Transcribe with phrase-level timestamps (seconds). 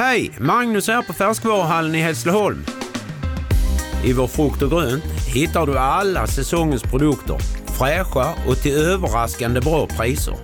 [0.00, 0.30] Hej!
[0.38, 2.64] Magnus här på Färskvaruhallen i Hässleholm.
[4.04, 7.36] I vår frukt och grönt hittar du alla säsongens produkter,
[7.78, 10.34] fräscha och till överraskande bra priser.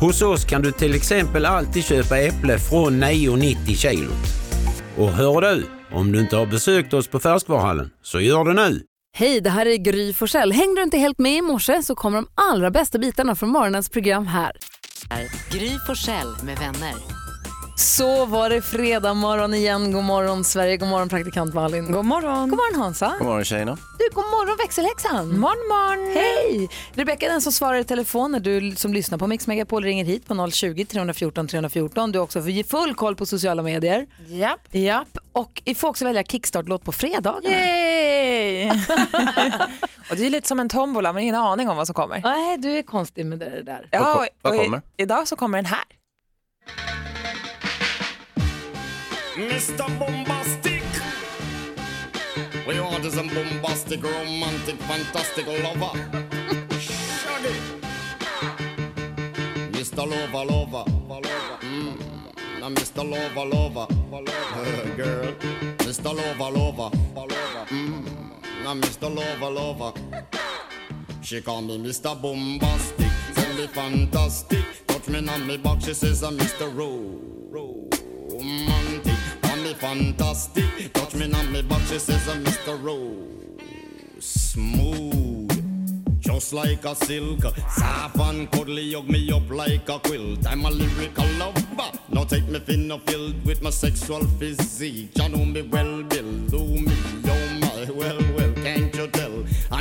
[0.00, 4.12] Hos oss kan du till exempel alltid köpa äpple från 9,90 kilot.
[4.98, 8.82] Och hör du, om du inte har besökt oss på Färskvaruhallen, så gör det nu!
[9.16, 10.52] Hej, det här är Gry Forssell.
[10.52, 13.88] Hängde du inte helt med i morse så kommer de allra bästa bitarna från morgonens
[13.88, 14.52] program här.
[15.50, 17.17] Gry Forssell med vänner.
[17.78, 19.92] Så var det fredag morgon igen.
[19.92, 21.92] God morgon Sverige, god morgon praktikant Malin.
[21.92, 22.48] God morgon.
[22.50, 23.14] God morgon Hansa.
[23.18, 23.78] God morgon tjejerna.
[23.98, 25.38] Du, god morgon växelhäxan.
[25.38, 26.14] Morgon, morgon.
[26.16, 26.68] Hej!
[26.92, 30.26] Rebecka den som svarar i telefon när du som lyssnar på Mix Megapol ringer hit
[30.28, 32.12] på 020-314 314.
[32.12, 34.06] Du också får full koll på sociala medier.
[34.26, 34.60] Japp.
[34.70, 35.18] Japp.
[35.32, 37.56] Och vi får också välja kickstart-låt på fredagarna.
[37.56, 38.70] Yay!
[40.10, 42.20] och det är lite som en tombola, man har ingen aning om vad som kommer.
[42.24, 43.88] Nej, du är konstig med det där.
[43.90, 44.82] Ja, vad och i- kommer?
[44.96, 45.84] Idag så kommer den här.
[49.38, 49.86] Mr.
[50.00, 50.82] Bombastic.
[52.66, 55.96] We want is a bombastic, romantic, fantastic lover.
[56.80, 57.54] Shaggy.
[59.70, 60.04] Mr.
[60.10, 60.84] Lover, lover.
[61.60, 62.00] Mm.
[62.60, 63.08] Now Mr.
[63.08, 63.86] Lover, lover.
[64.96, 65.32] Girl.
[65.86, 66.12] Mr.
[66.16, 66.96] Lover, lover.
[67.68, 68.64] Mm.
[68.64, 69.14] Now Mr.
[69.14, 69.92] Lover, lover.
[71.22, 72.20] She call me Mr.
[72.20, 74.64] Bombastic, tell me fantastic.
[74.88, 76.66] Touch me on me back, she says I'm Mr.
[76.76, 77.20] Ro-
[77.52, 78.77] Romantic.
[79.68, 82.82] Me fantastic, touch me on me back, she says I'm Mr.
[82.82, 83.26] Ro-
[84.18, 86.20] Smooth.
[86.20, 87.40] Just like a silk,
[87.76, 90.46] soft and cuddly, hug me up like a quilt.
[90.46, 91.92] I'm a lyrical lover.
[92.08, 95.10] Now take me thin or filled with my sexual physique.
[95.18, 96.32] You know me well, Bill.
[96.46, 98.22] Do me, oh my, well,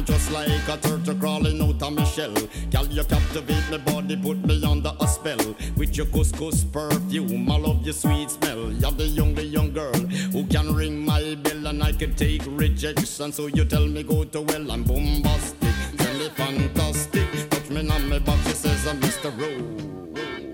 [0.07, 2.33] just like a turtle crawling out of my shell.
[2.71, 5.55] Girl, you captivate my body, put me under a spell.
[5.75, 8.71] With your couscous perfume, I love your sweet smell.
[8.71, 9.99] You're the only young girl
[10.33, 13.33] who can ring my bell, and I can take rejection.
[13.33, 15.73] So you tell me go to well, I'm bombastic.
[15.97, 17.49] Tell me fantastic.
[17.49, 19.29] Touch me on my back, she says I'm Mr.
[19.37, 20.53] Romantic.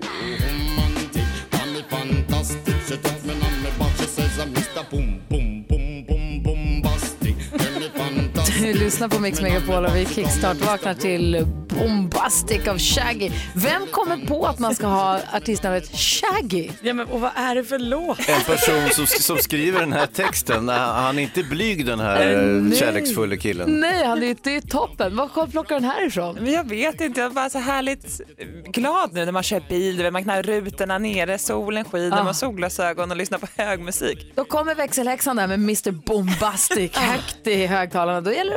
[1.52, 2.74] Tell me fantastic.
[2.88, 4.82] She touch me on my back, she says I'm Mr.
[4.90, 5.43] Boom, boom,
[8.64, 13.30] Du lyssnar på Mix Megapol och vi kickstart-vaknar till Bombastic av Shaggy.
[13.54, 16.70] Vem kommer på att man ska ha artistnamnet Shaggy?
[16.82, 18.18] Ja, men, och vad är det för låt?
[18.18, 22.38] En person som, som skriver den här texten, han är inte blyg den här eh,
[22.38, 22.78] nej.
[22.78, 23.80] kärleksfulla killen.
[23.80, 25.16] Nej, han är, det är toppen.
[25.16, 26.34] Var plockar den här ifrån?
[26.34, 28.20] Men jag vet inte, jag är bara så härligt
[28.66, 32.32] glad nu när man kör bil, man kan ha rutorna nere, solen skiner, man har
[32.32, 34.32] solglasögon och lyssnar på hög musik.
[34.34, 38.20] Då kommer växelhäxan där med Mr Bombastic högt i högtalarna.
[38.20, 38.53] Då gäller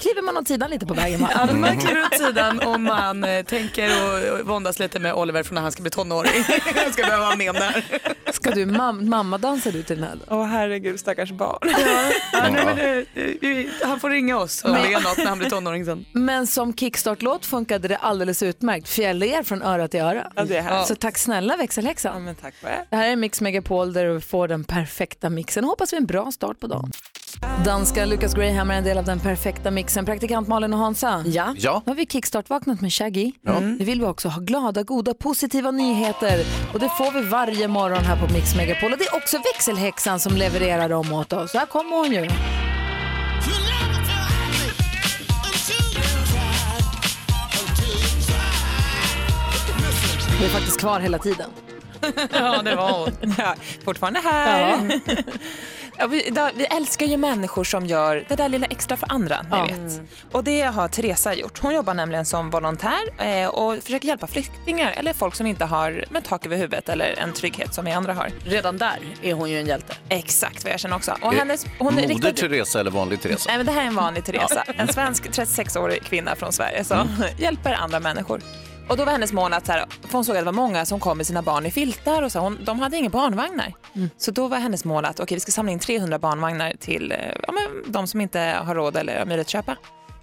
[0.00, 1.20] kliver man åt sidan lite på vägen.
[1.20, 1.30] va?
[1.34, 5.54] Ja, man kliver åt sidan och man eh, tänker och, våndas lite med Oliver från
[5.54, 6.44] när han ska bli tonåring.
[6.76, 7.84] Jag ska behöva vara med om här.
[8.32, 10.18] Ska du mam mamma dansar du till den här?
[10.28, 11.58] Åh herregud, stackars barn.
[12.32, 12.64] Ja, nej,
[13.40, 16.04] men, han får ringa oss om det är något när han blir tonåring sen.
[16.12, 18.88] Men som kickstart-låt funkade det alldeles utmärkt.
[18.88, 20.32] Fjäller från öra till öra.
[20.36, 20.88] Ja, det är härligt.
[20.88, 22.24] Så tack snälla Ja, växelhäxan.
[22.24, 22.86] men tack för det.
[22.90, 25.64] Det här är Mix Megapol där du får den perfekta mixen.
[25.64, 26.92] Hoppas vi en bra start på dagen.
[27.64, 30.04] Danska Lucas Graham är en del av den perfekta mixen.
[30.04, 31.22] Praktikant Malin och Hansa.
[31.26, 31.54] Ja.
[31.58, 33.32] Ja, Nu har vi kickstart-vaknat med Shaggy.
[33.42, 36.44] Nu vill vi också ha glada, goda, positiva nyheter.
[36.74, 38.92] Och det får vi varje morgon här på Mix Megapol.
[38.92, 41.52] Och det är också växelhäxan som levererar dem åt oss.
[41.52, 42.28] Så här kommer hon ju.
[50.40, 51.50] Vi är faktiskt kvar hela tiden.
[52.32, 53.34] Ja, det var hon.
[53.38, 54.60] Ja, fortfarande här.
[55.06, 55.14] Ja,
[56.06, 59.42] vi, da, vi älskar ju människor som gör det där lilla extra för andra.
[59.42, 59.64] Ni Ja.
[59.64, 60.00] vet.
[60.32, 61.58] Och det har Teresa gjort.
[61.58, 66.04] Hon jobbar nämligen som volontär eh, och försöker hjälpa flyktingar eller folk som inte har
[66.10, 68.30] med tak över huvudet eller en trygghet som vi andra har.
[68.44, 69.94] Redan där är hon ju en hjälte.
[70.08, 71.16] Exakt vad jag känner också.
[71.20, 73.44] Och hennes, hon Moder riktade- Teresa eller vanlig Teresa?
[73.50, 74.64] Nej, men det här är en vanlig Teresa.
[74.76, 77.08] En svensk 36-årig kvinna från Sverige som
[77.38, 78.40] hjälper andra människor.
[78.88, 80.84] Och då var hennes mål att, så här, för hon såg att det var många
[80.84, 83.74] som kom med sina barn i filtar och så, hon, de hade inga barnvagnar.
[84.16, 87.18] Så då var hennes mål att okay, vi ska samla in 300 barnvagnar till eh,
[87.46, 89.76] ja, men, de som inte har råd eller har möjlighet att köpa.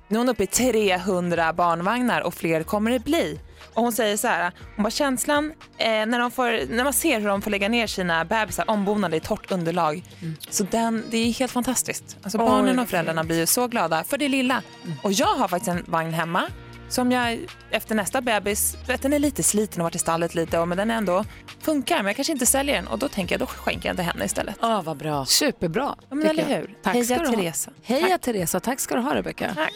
[0.07, 3.39] Nu är hon uppe i 300 barnvagnar och fler kommer det bli.
[3.73, 7.19] Och hon säger så här, hon bara känslan eh, när, de får, när man ser
[7.19, 10.03] hur de får lägga ner sina bebisar ombonade i torrt underlag.
[10.49, 12.17] Så den, det är helt fantastiskt.
[12.23, 14.61] Alltså barnen och föräldrarna blir så glada för det lilla.
[15.01, 16.43] Och jag har faktiskt en vagn hemma
[16.89, 17.39] som jag
[17.71, 20.77] efter nästa bebis, vet, den är lite sliten och varit i stallet lite och men
[20.77, 21.25] den ändå
[21.61, 24.05] funkar men jag kanske inte säljer den och då tänker jag då skänker jag den
[24.05, 24.55] till henne istället.
[24.61, 25.25] Ja, vad bra.
[25.25, 25.95] Superbra.
[26.09, 26.57] Ja, men eller jag.
[26.57, 26.75] hur?
[26.83, 27.35] Tack Heja ska du ha.
[27.35, 27.71] Teresa.
[27.83, 28.21] Heja Tack.
[28.21, 28.59] Teresa.
[28.59, 29.51] Tack ska du ha Rebecka.
[29.55, 29.73] Tack.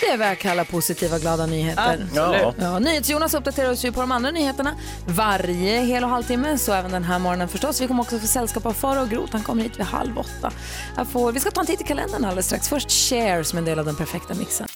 [0.00, 2.06] Det är vad jag kallar positiva, glada nyheter.
[2.14, 2.54] Ja.
[2.58, 4.74] Ja, NyhetsJonas uppdaterar oss ju på de andra nyheterna
[5.06, 7.80] varje hel och halvtimme, så även den här morgonen förstås.
[7.80, 10.52] Vi kommer också få sällskap av Farao Groth, han kommer hit vid halv åtta.
[10.96, 12.68] Jag får, vi ska ta en titt i kalendern alldeles strax.
[12.68, 14.66] Först Cher som en del av den perfekta mixen.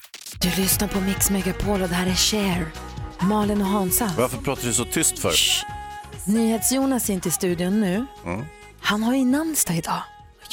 [0.41, 2.73] Du lyssnar på Mix Megapol och det här är Cher.
[3.21, 4.11] Malin och Hansa.
[4.19, 5.32] Varför pratar du så tyst för?
[6.26, 8.06] NyhetsJonas är inte i studion nu.
[8.81, 10.03] Han har ju namnsdag idag.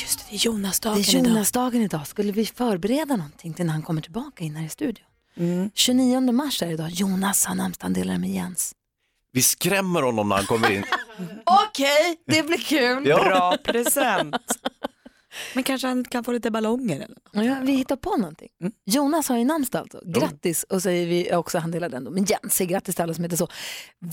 [0.02, 2.08] Just det, det är Jonasdagen Det är Jonasdagen idag.
[2.08, 5.06] Skulle vi förbereda någonting till när han kommer tillbaka in här i studion?
[5.74, 6.90] 29 mars är det idag.
[6.90, 8.74] Jonas har namnsdag, han delar det med Jens.
[9.34, 10.84] Vi skrämmer honom när han kommer in.
[11.70, 13.08] Okej, det blir kul.
[13.08, 13.24] Ja.
[13.24, 14.36] Bra present.
[15.56, 17.48] Men kanske han kan få lite ballonger eller?
[17.48, 18.50] Ja, vi hittar på någonting.
[18.86, 20.00] Jonas har ju namnsdag alltså.
[20.06, 22.12] Grattis och säger vi också, han delar den då.
[22.12, 23.48] Men Jens säger grattis till alla som heter så.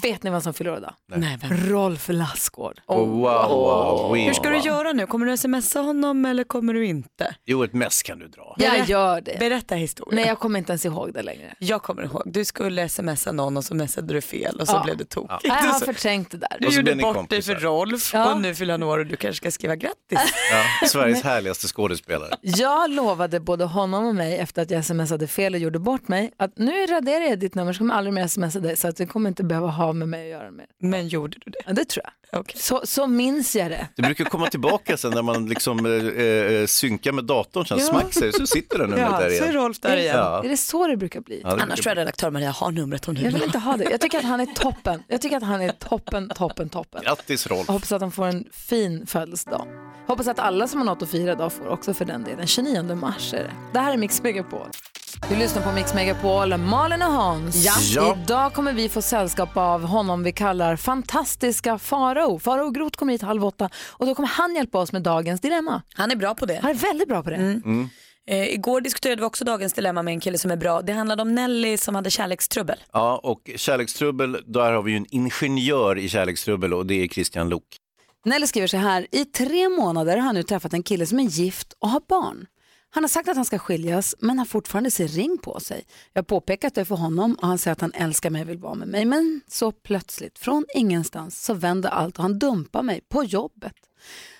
[0.02, 0.94] Vet ni vad som fyller år idag?
[1.14, 1.56] Nej, vem?
[1.68, 2.80] Rolf Lassgård.
[2.86, 3.18] Oh, wow,
[3.48, 5.06] wow, Hur ska du göra nu?
[5.06, 7.34] Kommer du smsa honom eller kommer du inte?
[7.46, 8.54] Jo, ett mess kan du dra.
[8.58, 9.36] Jag gör det.
[9.38, 10.16] Berätta historien.
[10.16, 11.54] Nej, jag kommer inte ens ihåg det längre.
[11.58, 14.82] Jag kommer ihåg, du skulle smsa någon och så messade du fel och så Ja.
[14.84, 15.40] blev det tokigt.
[15.44, 16.56] Jag har Så- förträngt det där.
[16.60, 18.34] Du så gjorde bort dig för Rolf Ja.
[18.34, 20.18] och nu fyller han år och du kanske ska skriva grattis.
[20.52, 20.64] Ja,
[21.14, 22.34] Sveriges härligaste skådespelare.
[22.42, 26.32] Jag lovade både honom och mig efter att jag smsade fel och gjorde bort mig
[26.36, 28.96] att nu raderar jag ditt nummer så kommer jag aldrig mer smsa dig så att
[28.96, 30.66] du kommer inte behöva ha med mig att göra mer.
[30.80, 31.58] Men gjorde du det?
[31.66, 32.12] Ja, det tror jag.
[32.32, 32.60] Okej.
[32.60, 33.88] Så, så minns jag det.
[33.96, 37.84] Det brukar komma tillbaka sen när man liksom eh, eh, synkar med datorn, sen Ja.
[37.84, 39.52] smack säger så sitter den numret Ja, där så är igen.
[39.54, 40.16] Rolf där igen.
[40.16, 40.44] Ja.
[40.44, 41.40] Är det så det brukar bli?
[41.44, 43.84] Ja, det Annars tror jag redaktör Maria har numret hon Jag vill inte ha det.
[43.90, 45.02] Jag tycker att han är toppen.
[45.08, 47.02] Jag tycker att han är toppen, toppen, toppen.
[47.04, 47.64] Grattis Rolf.
[47.66, 49.66] Jag hoppas att han får en fin födelsedag.
[50.06, 52.46] Hoppas att alla som har något att fira idag får också för den delen.
[52.46, 53.52] 29 mars är det.
[53.72, 54.66] Det här är Mix Megapol.
[55.26, 57.64] Du lyssnar på Mix Megapol, Malin och Hans.
[57.94, 58.16] Ja.
[58.22, 62.38] Idag kommer vi få sällskap av honom vi kallar fantastiska Farao.
[62.38, 65.82] Farao Groth kommer hit halv åtta och då kommer han hjälpa oss med dagens dilemma.
[65.94, 66.58] Han är bra på det.
[66.62, 67.62] Han är väldigt bra på det.
[68.28, 70.82] Eh, igår diskuterade vi också dagens dilemma med en kille som är bra.
[70.82, 72.78] Det handlade om Nelly som hade kärlekstrubbel.
[72.92, 77.48] Ja, och kärlekstrubbel, där har vi ju en ingenjör i kärlekstrubbel och det är Christian
[77.48, 77.64] Lok.
[78.24, 79.06] Nelly skriver så här.
[79.10, 82.46] I tre månader har han nu träffat en kille som är gift och har barn.
[82.90, 85.84] Han har sagt att han ska skiljas men har fortfarande sin ring på sig.
[86.12, 88.58] Jag har påpekat det för honom och han säger att han älskar mig och vill
[88.58, 89.04] vara med mig.
[89.04, 93.74] Men så plötsligt, från ingenstans, så vänder allt och han dumpar mig på jobbet.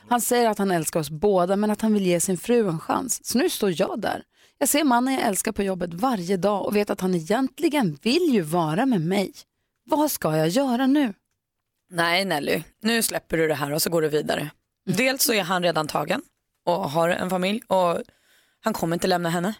[0.08, 2.80] Han säger att han älskar oss båda men att han vill ge sin fru en
[2.80, 3.24] chans.
[3.24, 4.22] Så nu står jag där.
[4.58, 8.34] Jag ser mannen jag älskar på jobbet varje dag och vet att han egentligen vill
[8.34, 9.32] ju vara med mig.
[9.84, 11.14] Vad ska jag göra nu?
[11.90, 14.50] Nej Nelly, nu släpper du det här och så går du vidare.
[14.86, 16.22] Dels så är han redan tagen
[16.64, 18.02] och har en familj och
[18.64, 19.54] han kommer inte lämna henne.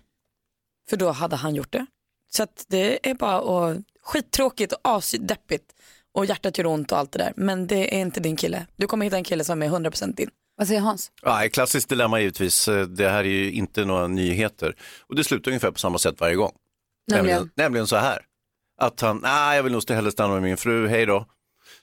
[0.90, 1.86] För då hade han gjort det.
[2.30, 5.64] Så att det är bara och, skittråkigt och asdeppigt
[6.14, 7.32] och hjärtat gör ont och allt det där.
[7.36, 8.66] Men det är inte din kille.
[8.76, 10.30] Du kommer hitta en kille som är 100% din.
[10.56, 11.12] Vad säger Hans?
[11.22, 12.68] Ja, ett klassiskt dilemma givetvis.
[12.68, 14.76] Eh, Det här är ju inte några nyheter.
[15.00, 16.52] Och det slutar ungefär på samma sätt varje gång.
[17.10, 17.36] Nämligen?
[17.36, 18.24] Nämligen, nämligen så här.
[18.80, 21.26] Att han, nej jag vill nog hellre stanna med min fru, hej då.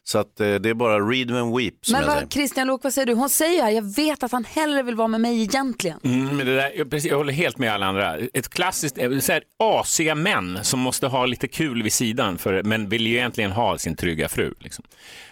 [0.08, 2.22] Så att eh, det är bara read and weep som Men jag säger.
[2.22, 3.14] vad, Christian Lok, vad säger du?
[3.14, 6.00] Hon säger här, jag vet att han hellre vill vara med mig egentligen.
[6.04, 8.18] Mm, men det där, jag, precis, jag håller helt med alla andra.
[8.18, 12.64] Ett klassiskt, eh, så här, asiga män som måste ha lite kul vid sidan, för,
[12.64, 14.54] men vill ju egentligen ha sin trygga fru.
[14.60, 14.86] Liksom,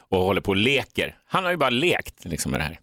[0.09, 1.15] och håller på och leker.
[1.25, 2.79] Han har ju bara lekt liksom, med det här.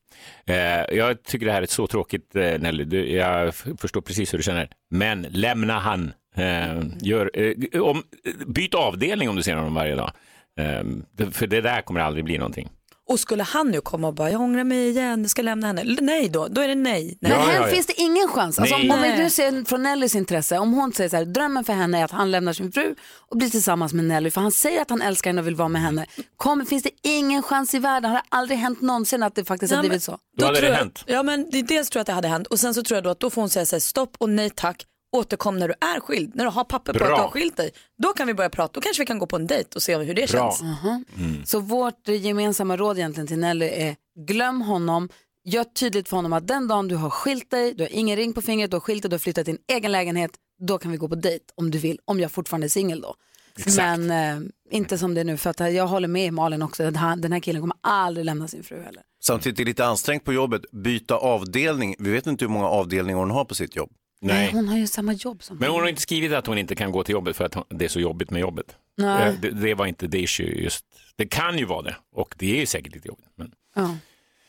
[0.46, 2.84] Eh, jag tycker det här är så tråkigt, eh, Nelly.
[2.84, 4.70] Du, jag förstår precis hur du känner.
[4.90, 6.12] Men lämna han.
[6.34, 8.02] Eh, gör, eh, om,
[8.46, 10.12] byt avdelning om du ser honom varje dag.
[10.60, 10.84] Eh,
[11.16, 12.68] det, för det där kommer aldrig bli någonting.
[13.08, 15.96] Och skulle han nu komma och bara, jag ångrar mig igen, jag ska lämna henne.
[16.00, 17.18] Nej då, då är det nej.
[17.20, 17.32] nej.
[17.32, 17.74] Men här ja, ja.
[17.74, 18.58] finns det ingen chans.
[18.58, 18.90] Alltså, om, Nej.
[18.90, 19.18] om vi Nej.
[19.18, 22.10] nu ser från Nellys intresse, om hon säger så här, drömmen för henne är att
[22.10, 22.94] han lämnar sin fru
[23.30, 25.68] och blir tillsammans med Nelly, för han säger att han älskar henne och vill vara
[25.68, 26.06] med henne.
[26.36, 29.72] Kommer, finns det ingen chans i världen, har det aldrig hänt någonsin att det faktiskt
[29.72, 30.18] har Ja, men- blivit så?
[30.38, 31.04] Då hade tror det jag, hänt.
[31.06, 33.04] Ja men det, dels tror jag att det hade hänt och sen så tror jag
[33.04, 34.86] då att då får hon säga så här, stopp och nej tack.
[35.12, 37.70] Återkom när du är skild, när du har papper på att du har skilt dig.
[38.02, 39.96] Då kan vi börja prata, då kanske vi kan gå på en dejt och se
[39.96, 40.56] hur det Bra.
[40.58, 41.50] känns.
[41.50, 45.08] Så vårt eh, gemensamma råd egentligen till Nelly är, glöm honom,
[45.44, 48.32] gör tydligt för honom att den dagen du har skilt dig, du har ingen ring
[48.32, 50.30] på fingret, du har skilt dig, du har flyttat till din egen lägenhet,
[50.66, 53.14] då kan vi gå på dejt om du vill, om jag fortfarande är singel då.
[53.76, 56.96] Men eh, inte som det är nu, för att jag håller med Malin också, den
[56.96, 59.02] här, den här killen kommer aldrig lämna sin fru heller.
[59.22, 61.94] Samtidigt är det lite ansträngt på jobbet, byta avdelning.
[61.98, 63.90] Vi vet inte hur många avdelningar hon har på sitt jobb.
[64.22, 64.50] Nej.
[64.52, 66.92] Hon har ju samma jobb som Men hon har inte skrivit att hon inte kan
[66.92, 68.66] gå till jobbet för att hon- det är så jobbigt med jobbet.
[68.96, 69.28] Nej.
[69.28, 70.84] Eh, Det, det var inte det issue just.
[71.16, 73.26] Det kan ju vara det och det är ju säkert lite jobbigt.
[73.36, 73.52] Men...
[73.76, 73.96] Ja.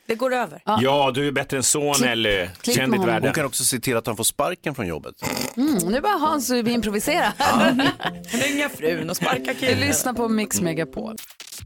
[0.06, 0.62] Det går över.
[0.66, 0.80] Ja.
[1.12, 1.64] du är bättre än
[1.94, 2.48] Klipp- Nelly.
[2.62, 3.28] klipp Känn ditt värde.
[3.28, 5.16] Hon kan också se till att han får sparken från jobbet.
[5.58, 7.34] Mm, nu bara Hans improvisera.
[8.24, 9.80] Ringa frun och sparka killen.
[9.80, 11.16] lyssnar på Mix Megapol.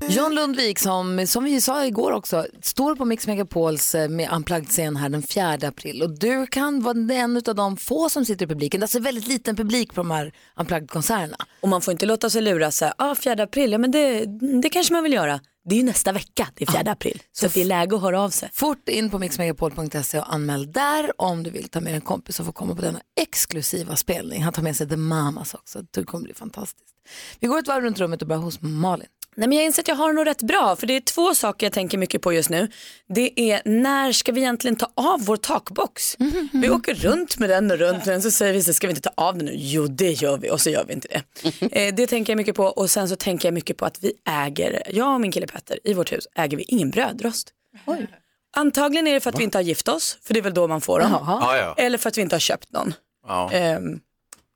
[0.07, 4.95] John Lundvik som, som vi sa igår också, står på Mix Megapols eh, med Unplugged-scen
[4.95, 8.49] här den 4 april och du kan vara en av de få som sitter i
[8.49, 8.79] publiken.
[8.79, 11.37] Det är alltså väldigt liten publik på de här Unplugged-konserterna.
[11.61, 14.25] Och man får inte låta sig luras, så här, ah, 4 april, ja men det,
[14.61, 15.39] det kanske man vill göra.
[15.69, 17.21] Det är ju nästa vecka, det är 4 april.
[17.31, 18.49] Så att det är läge att höra av sig.
[18.53, 22.45] Fort in på mixmegapol.se och anmäl där om du vill ta med en kompis och
[22.45, 24.43] få komma på denna exklusiva spelning.
[24.43, 26.95] Han tar med sig The Mamas också, det kommer bli fantastiskt.
[27.39, 29.07] Vi går ett varv runt rummet och börjar hos Malin.
[29.37, 31.65] Nej, men jag inser att jag har nog rätt bra, för det är två saker
[31.65, 32.67] jag tänker mycket på just nu.
[33.09, 36.17] Det är när ska vi egentligen ta av vår takbox?
[36.53, 38.91] Vi åker runt med den och runt med den så säger vi så ska vi
[38.91, 39.51] inte ta av den nu?
[39.55, 41.23] Jo det gör vi och så gör vi inte det.
[41.71, 44.13] Eh, det tänker jag mycket på och sen så tänker jag mycket på att vi
[44.29, 47.51] äger, jag och min kille Petter i vårt hus äger vi ingen brödrost.
[48.57, 50.67] Antagligen är det för att vi inte har gift oss, för det är väl då
[50.67, 51.11] man får dem.
[51.11, 51.75] Ja, ja.
[51.77, 52.93] Eller för att vi inte har köpt någon.
[53.27, 53.51] Ja.
[53.51, 53.99] Ehm,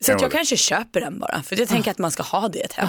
[0.06, 2.62] så jag kanske köper den bara, för jag tänker att man ska ha det i
[2.62, 2.88] ett hem.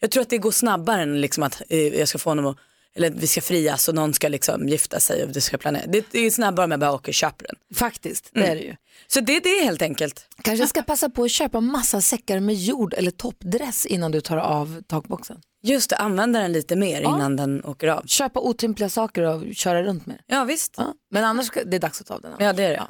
[0.00, 2.56] Jag tror att det går snabbare än liksom att eh, jag ska få honom att,
[2.94, 5.86] eller att vi ska frias och någon ska liksom gifta sig och det ska planera.
[5.86, 7.56] Det, det är snabbare om jag bara åker och köper den.
[7.74, 8.76] Faktiskt, det är det ju.
[9.06, 10.26] Så det, det är helt enkelt.
[10.42, 14.36] Kanske ska passa på att köpa massa säckar med jord eller toppdress innan du tar
[14.36, 15.40] av takboxen.
[15.62, 18.06] Just det, använda den lite mer innan den åker av.
[18.06, 20.18] Köpa otympliga saker och köra runt med.
[20.26, 20.74] Ja visst.
[20.76, 20.94] Ja.
[21.10, 22.32] Men annars ska, det är dags att ta av den.
[22.38, 22.82] Ja det är det.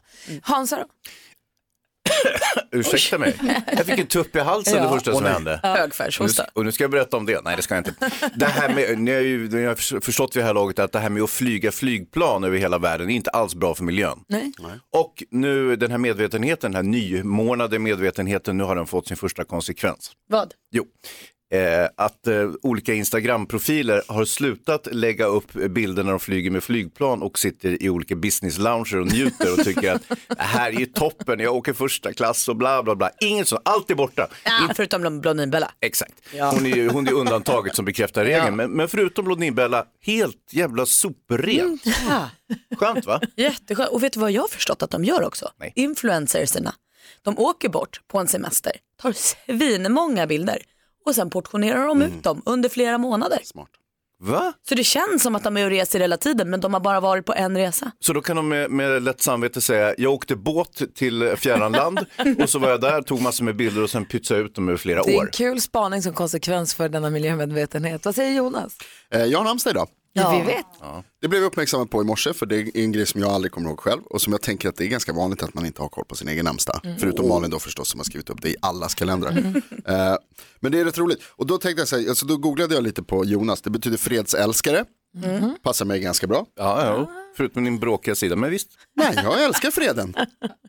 [0.42, 0.84] Hansa då?
[2.72, 3.36] Ursäkta mig,
[3.76, 5.54] jag fick en tupp i halsen det första som hände.
[5.54, 6.46] Och nu, Högfärdshosta.
[6.52, 7.40] och nu ska jag berätta om det.
[7.44, 8.10] Nej, det ska jag inte.
[8.34, 10.98] Det här med, ni har ju ni har förstått vid det här laget att det
[10.98, 14.18] här med att flyga flygplan över hela världen är inte alls bra för miljön.
[14.28, 14.52] Nej.
[14.92, 19.44] Och nu den här medvetenheten, den här nymornade medvetenheten, nu har den fått sin första
[19.44, 20.12] konsekvens.
[20.28, 20.54] Vad?
[20.70, 20.84] Jo.
[21.54, 27.22] Eh, att eh, olika Instagram-profiler har slutat lägga upp bilder när de flyger med flygplan
[27.22, 30.86] och sitter i olika business lounger och njuter och tycker att det här är ju
[30.86, 33.10] toppen, jag åker första klass och bla bla bla.
[33.20, 34.28] Inget sånt, allt är borta.
[34.44, 35.70] Ja, förutom Blondinbella.
[35.80, 36.14] Exakt.
[36.32, 38.44] Hon, är, ju- hon är undantaget som bekräftar regeln.
[38.46, 38.50] Ja.
[38.50, 41.82] Men, men förutom Blondinbella, helt jävla superrent.
[42.08, 42.30] Ja.
[42.76, 43.20] Skönt va?
[43.36, 43.90] Jätteskönt.
[43.90, 45.50] Och vet du vad jag har förstått att de gör också?
[45.60, 45.72] Nej.
[45.76, 46.74] Influencerserna.
[47.22, 48.72] De åker bort på en semester,
[49.02, 50.58] tar svinmånga bilder
[51.06, 53.38] och sen portionerar de ut dem under flera månader.
[53.44, 53.68] Smart.
[54.22, 54.52] Va?
[54.68, 57.00] Så det känns som att de är och reser hela tiden men de har bara
[57.00, 57.90] varit på en resa.
[58.00, 61.98] Så då kan de med, med lätt samvete säga, jag åkte båt till fjärran land
[62.42, 64.78] och så var jag där, tog massor med bilder och sen pytsade ut dem över
[64.78, 65.30] flera Det är en år.
[65.32, 68.04] kul spaning som konsekvens för denna miljömedvetenhet.
[68.04, 68.76] Vad säger Jonas?
[69.10, 69.88] Eh, jag har namnsdag idag.
[70.16, 70.38] Ja.
[70.38, 70.66] Vi vet.
[71.20, 73.52] Det blev jag uppmärksammad på i morse för det är en grej som jag aldrig
[73.52, 75.82] kommer ihåg själv och som jag tänker att det är ganska vanligt att man inte
[75.82, 76.80] har koll på sin egen namnsdag.
[76.98, 79.52] Förutom Malin då förstås som har skrivit upp det i allas kalendrar.
[79.88, 80.16] Eh,
[80.60, 83.02] men det är rätt roligt och då tänkte jag säga, alltså då googlade jag lite
[83.02, 84.84] på Jonas, det betyder fredsälskare.
[85.62, 86.46] Passar mig ganska bra.
[86.56, 87.10] Ja, ja.
[87.36, 88.68] Förutom din bråkiga sida, men visst.
[88.96, 90.14] Nej, jag älskar freden.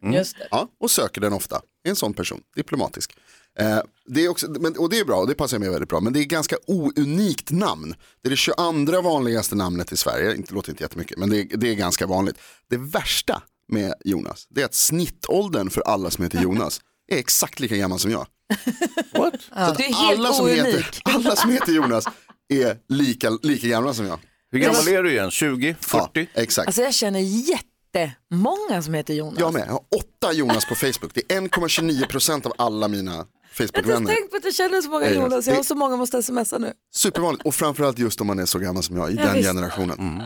[0.13, 0.47] Just det.
[0.51, 1.55] Ja, och söker den ofta.
[1.83, 3.17] Är en sån person, diplomatisk.
[3.59, 5.99] Eh, det är också, men, och det är bra, och det passar mig väldigt bra.
[5.99, 7.95] Men det är ganska ounikt namn.
[8.23, 10.33] Det är det 22 vanligaste namnet i Sverige.
[10.33, 12.35] Det låter inte jättemycket, men det är, det är ganska vanligt.
[12.69, 17.59] Det värsta med Jonas, det är att snittåldern för alla som heter Jonas är exakt
[17.59, 18.27] lika gammal som jag.
[19.11, 19.41] What?
[19.41, 22.05] Så är helt alla, som heter, alla som heter Jonas
[22.49, 24.19] är lika, lika gamla som jag.
[24.51, 25.31] Hur gammal är du igen?
[25.31, 25.75] 20?
[25.81, 26.29] 40?
[26.33, 26.67] Ja, exakt.
[26.67, 29.39] Alltså jag känner jättemånga som heter Jonas.
[29.39, 31.11] Jag med, jag har åtta Jonas på Facebook.
[31.13, 33.25] Det är 1,29% av alla mina
[33.59, 34.15] Jag har inte Facebook-vänner.
[34.15, 35.47] tänkt på att jag känner så många Jonas.
[35.47, 36.73] Jag har så många måste smsa nu.
[36.95, 39.47] Supervanligt och framförallt just om man är så gammal som jag i den visst.
[39.49, 40.23] generationen.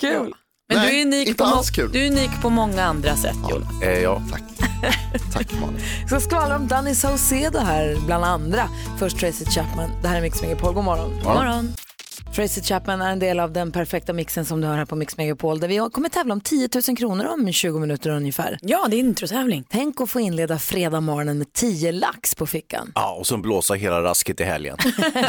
[0.00, 0.34] Kul.
[0.68, 1.90] Men Nej, du, är unik inte på alls kul.
[1.92, 3.82] du är unik på många andra sätt Jonas.
[3.82, 4.22] Eh, ja.
[4.30, 4.42] Tack.
[5.32, 5.78] Tack Malin.
[6.00, 8.68] Jag ska skvallra om Danny Saucedo här bland andra.
[8.98, 9.90] Först Tracy Chapman.
[10.02, 10.74] Det här är Mix Megapol.
[10.74, 11.10] God morgon.
[11.14, 11.72] God morgon.
[12.34, 15.16] Tracy Chapman är en del av den perfekta mixen som du hör här på Mix
[15.16, 18.58] Megapol där vi kommer tävla om 10 000 kronor om 20 minuter ungefär.
[18.62, 19.64] Ja, det är introtävling.
[19.70, 22.92] Tänk att få inleda fredag morgonen med 10 lax på fickan.
[22.94, 24.76] ja, och sen blåsa hela rasket i helgen.
[25.14, 25.20] Ja,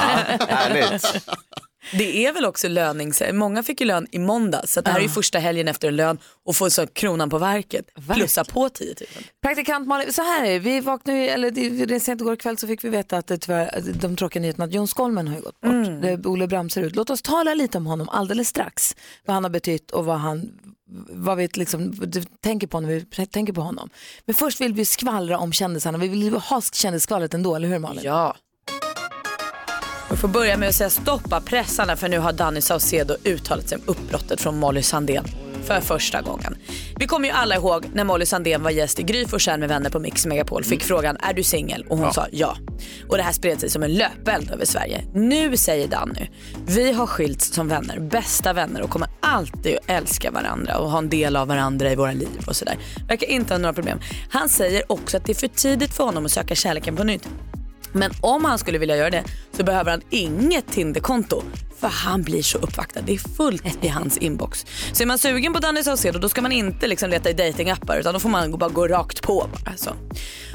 [0.50, 1.04] härligt.
[1.92, 3.22] Det är väl också lönings...
[3.34, 5.96] Många fick ju lön i måndag så det här är ju första helgen efter en
[5.96, 7.86] lön och få så kronan på verket.
[8.14, 8.96] Plussa på 10 000.
[9.42, 10.60] Praktikant Malin, så här är.
[10.60, 11.52] Vi vaknade, eller
[11.86, 14.74] det- sent igår kväll så fick vi veta att det tyvärr, de tråkiga nyheterna att
[14.74, 15.72] Jon Skolmen har gått bort.
[15.74, 16.02] Mm.
[16.02, 16.96] Det, Ole Bramser ut.
[16.96, 18.96] Låt oss tala lite om honom alldeles strax.
[19.26, 20.52] Vad han har betytt och vad han
[21.10, 21.94] vad vi liksom,
[22.44, 23.90] tänker på när vi tänker på honom.
[24.26, 25.98] Men först vill vi skvallra om kändisarna.
[25.98, 28.04] Vi vill ha kändisskvallret ändå, eller hur Malin?
[28.04, 28.36] Ja.
[30.12, 33.78] Vi får börja med att säga stoppa pressarna för nu har Danny Saucedo uttalat sig
[33.78, 35.26] om uppbrottet från Molly Sandén
[35.64, 36.58] för första gången.
[37.00, 39.90] Vi kommer ju alla ihåg när Molly Sandén var gäst i Gry Forssell med vänner
[39.90, 42.58] på Mix Megapol fick frågan är du singel och hon sa ja.
[43.10, 45.06] Och det här spred sig som en löpeld över Sverige.
[45.14, 46.28] Nu säger Danny,
[46.66, 50.98] vi har skilts som vänner, bästa vänner och kommer alltid att älska varandra och ha
[50.98, 52.78] en del av varandra i våra liv och sådär.
[53.08, 54.00] Verkar inte ha några problem.
[54.30, 57.28] Han säger också att det är för tidigt för honom att söka kärleken på nytt.
[57.94, 61.44] Men om han skulle vilja göra det så behöver han inget Tinderkonto.
[61.84, 63.02] För han blir så uppvaktad.
[63.02, 64.66] Det är fullt i hans inbox.
[64.94, 67.98] Så är man sugen på Danny Saucedo då ska man inte liksom leta i datingappar
[67.98, 69.50] utan då får man bara gå rakt på.
[69.66, 69.90] Bara, så.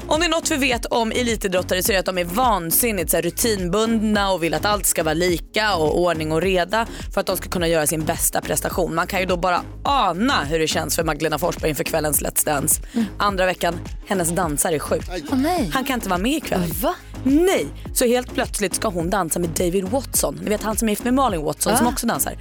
[0.07, 3.11] Om det är något vi vet om elitidrottare så är det att de är vansinnigt
[3.11, 7.21] så här, rutinbundna och vill att allt ska vara lika och ordning och reda för
[7.21, 8.95] att de ska kunna göra sin bästa prestation.
[8.95, 12.45] Man kan ju då bara ana hur det känns för Magdalena Forsberg inför kvällens Let's
[12.45, 12.81] Dance.
[13.17, 15.03] Andra veckan, hennes dansare är sjuk.
[15.31, 15.69] nej.
[15.73, 16.73] Han kan inte vara med ikväll.
[16.81, 16.95] Va?
[17.23, 20.39] Nej, så helt plötsligt ska hon dansa med David Watson.
[20.43, 22.33] Ni vet han som är gift med Malin Watson som också dansar.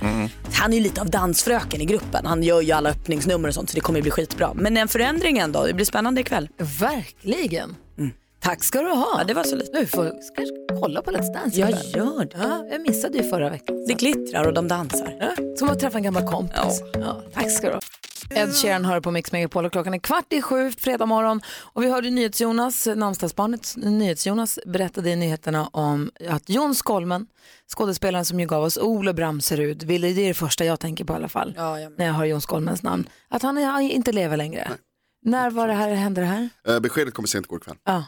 [0.53, 2.27] Han är ju lite av dansfröken i gruppen.
[2.27, 4.55] Han gör ju alla öppningsnummer och sånt så det kommer ju bli skitbra.
[4.55, 5.67] Men en förändring ändå.
[5.67, 6.49] Det blir spännande ikväll.
[6.81, 7.77] Verkligen.
[8.41, 9.15] Tack ska du ha.
[9.19, 9.81] Ja, det var så lite.
[9.81, 10.05] Du får
[10.37, 11.61] kanske kolla på Let's Dance.
[11.61, 11.93] Jag ikväll.
[11.97, 12.37] gör det.
[12.39, 13.85] Ja, jag missade ju förra veckan.
[13.89, 15.17] Det glittrar och de dansar.
[15.21, 16.83] Ja, som att träffa en gammal kompis.
[16.93, 17.23] Ja.
[17.35, 17.81] tack ska du ha.
[18.31, 21.41] Ed Sheeran hör på Mix Megapol och klockan är kvart i sju fredag morgon.
[21.61, 27.27] Och vi hörde NyhetsJonas, namnsdagsbarnet NyhetsJonas berättade i nyheterna om att Jon Skolmen,
[27.77, 31.13] skådespelaren som ju gav oss Ole Bramserud, vill- det är det första jag tänker på
[31.13, 34.37] i alla fall Ja, jag när jag hör Jon Skolmens namn, att han inte lever
[34.37, 34.71] längre.
[35.25, 36.49] När var det här, hände det här?
[36.69, 37.77] Eh, beskedet kommer sent igår kväll.
[37.85, 38.05] Ja.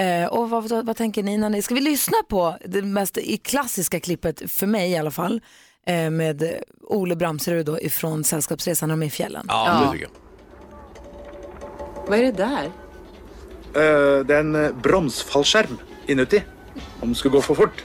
[0.00, 3.18] Eh, och vad, vad, vad tänker ni när ni, ska vi lyssna på det mest
[3.18, 5.40] i klassiska klippet, för mig i alla fall,
[5.86, 9.44] eh, med Ole Bramserud då ifrån Sällskapsresan när de är i fjällen.
[9.48, 10.20] Ja, det tycker jag.
[12.06, 12.64] Vad är det där?
[13.74, 16.42] Eh, det är en eh, bromsfallskärm inuti.
[17.00, 17.84] Om det skulle gå för fort.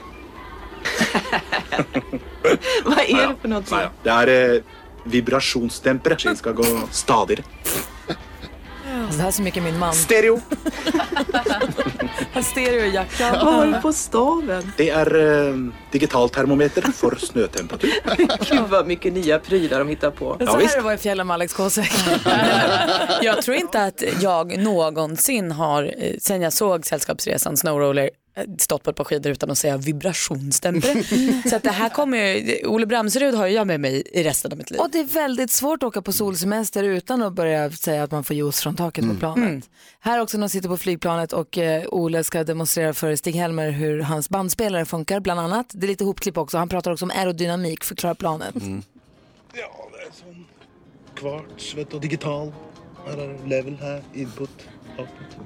[2.84, 3.78] Vad är det för någonting?
[4.02, 4.62] Det är eh,
[5.04, 6.16] vibrationsdämpare.
[6.24, 7.42] Det ska gå stadigare.
[9.00, 9.94] Alltså, det här är så mycket min man.
[9.94, 10.40] Stereo.
[12.32, 13.32] Han stereo i jackan.
[13.44, 14.72] Vad har du på staven?
[14.76, 15.54] Det är eh,
[15.92, 17.90] digital termometer för snötemperatur.
[18.50, 20.36] Gud vad mycket nya prylar de hittar på.
[20.38, 21.92] Så här det var i fjällen med Alex Kosek.
[23.22, 28.10] Jag tror inte att jag någonsin har, eh, sen jag såg Sällskapsresan Snowroller,
[28.58, 31.02] stått på ett par skidor utan att säga vibrationsdämpare.
[31.50, 34.58] Så att det här kommer ju, Ole Bramserud har jag med mig i resten av
[34.58, 34.80] mitt liv.
[34.80, 38.24] Och det är väldigt svårt att åka på solsemester utan att börja säga att man
[38.24, 39.70] får juice från taket på planet.
[40.00, 44.00] Här också när de sitter på flygplanet och eh, Ole ska demonstrera för Stig-Helmer hur
[44.00, 45.66] hans bandspelare funkar bland annat.
[45.72, 46.58] Det är lite hopklipp också.
[46.58, 48.54] Han pratar också om aerodynamik, förklarar planet.
[48.54, 50.46] Ja, det är sån
[51.14, 52.52] kvarts, vet du, digital.
[53.06, 54.50] Här är level här, input,
[54.98, 55.36] output.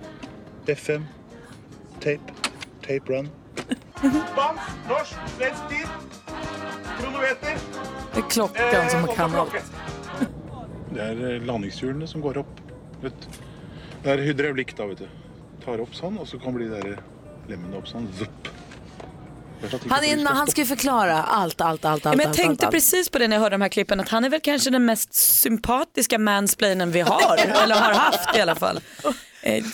[0.66, 1.05] FM,
[1.95, 2.19] tape,
[2.87, 3.29] tape run.
[4.33, 5.88] Spansk, norsk, svensk tid.
[7.01, 7.57] Kronometer.
[8.14, 9.53] Det är klockan som man kan allt.
[10.94, 12.61] Det är eh, landningshjulene som går upp.
[13.01, 13.29] Vet.
[14.03, 15.09] Det är hydraulikk da, vet du.
[15.64, 16.99] Tar upp sånn, og så kommer de der
[17.49, 18.09] lemmene opp sånn.
[19.64, 22.16] Er ikke Han, är, han ska ju förklara allt, allt, allt, allt.
[22.16, 22.73] Men jag allt, tänkte allt, allt.
[22.75, 24.85] precis på det när jag hörde de här klippen att han är väl kanske den
[24.85, 28.81] mest sympatiska mansplainen vi har, eller har haft i alla fall.
[29.47, 29.65] Eh,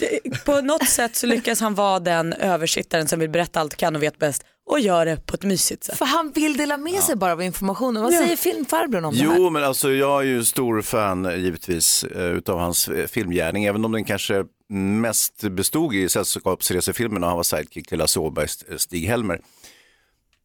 [0.47, 4.03] På något sätt så lyckas han vara den översittaren som vill berätta allt kan och
[4.03, 5.97] vet bäst och gör det på ett mysigt sätt.
[5.99, 8.03] För han vill dela med sig bara av informationen.
[8.03, 9.35] Vad säger filmfarbrorn om det här?
[9.37, 13.85] Jo, men alltså jag är ju stor fan eh, givetvis eh, utav hans filmgärning, även
[13.85, 18.79] om den kanske mest bestod i Sällskapsresefilmen och han var sidekick till Lasse Åberg, St-
[18.79, 19.41] Stig-Helmer.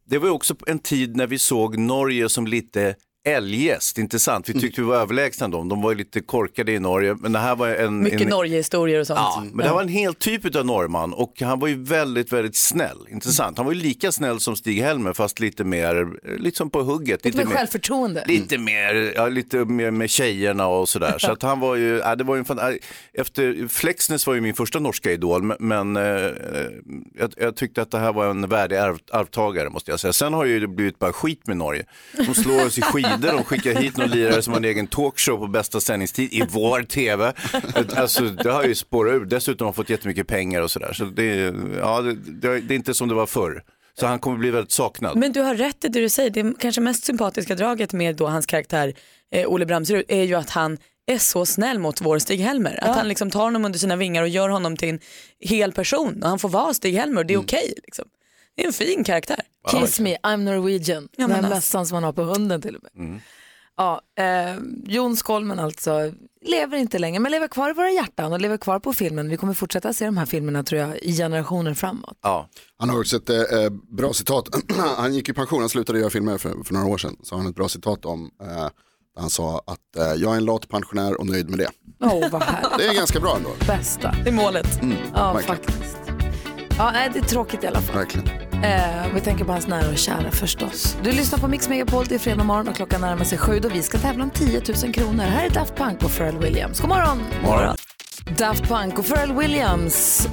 [0.08, 4.50] Det var ju också en tid när vi såg Norge som lite eljest, inte sant?
[4.50, 7.40] Vi tyckte vi var överlägsna dem, de var ju lite korkade i Norge, men det
[7.40, 8.04] här var en...
[8.04, 8.28] Mycket en...
[8.28, 9.20] Norge-historier och sånt.
[9.20, 12.34] Ja, men det här var en helt typ av norrman och han var ju väldigt,
[12.34, 12.98] väldigt snäll.
[13.10, 13.58] Intressant.
[13.58, 17.26] Han var ju lika snäll som Stig-Helmer fast lite mer, eh, lite som på hugget.
[17.26, 18.24] Lite med självförtroende.
[18.28, 21.16] Lite mer, ja, lite mer med tjejerna och sådär.
[21.18, 22.74] Så att han var ju, ja, det var ju en fan, ja,
[23.14, 28.00] efter, Flexness var ju min första norska idol, men, eh, jag, jag tyckte att det
[28.00, 30.14] här var en värdig arv, arvtagare måste jag säga.
[30.14, 31.86] Sen har ju det blivit bara skit med Norge.
[32.18, 32.82] De slår oss i
[33.21, 36.43] skidor, de skickar hit någon lirare som har en egen talkshow på bästa sändningstid i
[36.49, 37.34] vår tv.
[37.95, 40.93] Alltså det har ju spårat ur, dessutom har de fått jättemycket pengar och sådär.
[40.93, 43.63] Så det, ja, det, det, det är inte som det var förr.
[43.99, 45.17] Så han kommer bli väldigt saknad.
[45.17, 46.30] Men du har rätt i det du säger.
[46.30, 48.93] Det kanske mest sympatiska draget med då hans karaktär
[49.32, 52.80] eh, Olle Bramserud är ju att han är så snäll mot vår Stig-Helmer.
[52.82, 54.99] Att han liksom tar honom under sina vingar och gör honom till en
[55.39, 56.23] hel person.
[56.23, 57.73] Och han får vara Stig-Helmer och det är okej.
[57.84, 58.06] liksom.
[58.56, 59.39] Det är en fin karaktär.
[59.72, 61.08] Kiss me, I'm Norwegian.
[61.18, 61.56] Ja, Den här alltså.
[61.56, 63.06] mössan som man har på hunden till och med.
[63.08, 63.20] Mm.
[63.78, 68.41] Ja, eh, Jon Skolmen alltså lever inte längre men lever kvar i våra hjärtan och
[68.41, 69.30] lever kvar på filmen.
[69.30, 72.18] Vi kommer fortsätta se de här filmerna tror jag i generationer framåt.
[72.22, 72.50] Ja.
[72.78, 74.50] Han har också ett eh, bra citat.
[74.98, 77.15] han gick i pension, han slutade göra filmer för, för några år sedan.
[77.24, 78.68] Så har han ett bra citat om, eh,
[79.20, 81.70] han sa att eh, jag är en lat pensionär och nöjd med det.
[82.02, 82.78] Åh, vad härligt.
[82.78, 83.50] Det är ganska bra ändå.
[83.68, 84.15] Bästa.
[84.24, 84.82] Det är målet.
[84.82, 85.58] Mm, Ja, verkligen.
[85.58, 85.98] faktiskt.
[86.78, 87.96] Ja, nej, det är tråkigt i alla fall.
[87.96, 88.44] verkligen.
[88.63, 90.98] Eh, vi tänker på hans nära och kära förstås.
[91.04, 93.82] Du lyssnar på Mix Megapol, är fredag morgon och klockan närmar sig sju och vi
[93.82, 95.24] ska tävla om 10 000 kronor.
[95.24, 96.80] Här är Daft Punk och Pharrell Williams.
[96.80, 97.24] God morgon!
[97.44, 97.76] Morgon.
[98.38, 100.28] Daft Punk och Pharrell Williams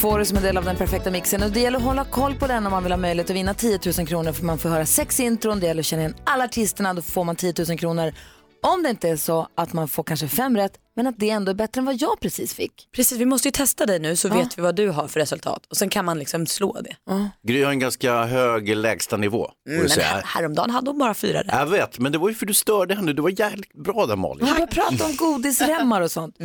[0.00, 1.42] får det som en del av den perfekta mixen.
[1.42, 3.54] Och det gäller att hålla koll på den om man vill ha möjlighet att vinna
[3.54, 5.60] 10 000 kronor för man får höra sex intron.
[5.60, 8.12] Det gäller att känna igen alla artisterna, då får man 10 000 kronor.
[8.62, 11.50] Om det inte är så att man får kanske fem rätt, men att det ändå
[11.50, 12.88] är bättre än vad jag precis fick.
[12.92, 15.66] Precis, vi måste ju testa dig nu så vet vi vad du har för resultat
[15.70, 16.96] och sen kan man liksom slå det.
[17.42, 19.50] Gry har en ganska hög lägstanivå.
[19.68, 20.06] Mm, men säga.
[20.06, 21.46] här, häromdagen hade hon bara fyra rätt.
[21.52, 23.12] Jag vet, men det var ju för du störde henne.
[23.12, 24.46] Du var jävligt bra där Malin.
[24.58, 26.36] Vi prata om godisremmar och sånt.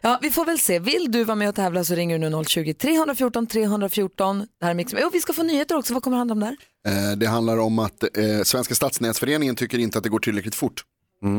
[0.00, 0.78] Ja, vi får väl se.
[0.78, 4.38] Vill du vara med och tävla så ringer du nu 020-314 314.
[4.38, 4.92] Det här är Mix.
[4.92, 5.94] Och vi ska få nyheter också.
[5.94, 6.56] Vad kommer det handla om där?
[6.88, 10.84] Eh, Det handlar om att eh, Svenska stadsnätsföreningen tycker inte att det går tillräckligt fort.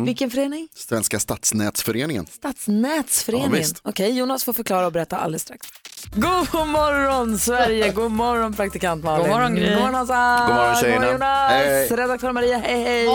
[0.05, 0.67] Vilken förening?
[0.75, 2.25] Svenska stadsnätsföreningen.
[2.25, 3.63] Stadsnätsföreningen.
[3.83, 3.89] Ja.
[3.89, 5.67] Okej, Jonas får förklara och berätta alldeles strax.
[6.15, 9.21] God morgon Sverige, god morgon praktikant Malin.
[9.25, 9.69] God morgon, Gry.
[9.69, 10.45] God morgon Hansa.
[10.47, 10.95] God morgon, tjejerna.
[10.95, 11.51] God morgon Jonas.
[11.51, 11.87] Hej.
[11.89, 13.07] Redaktör Maria, hej hej.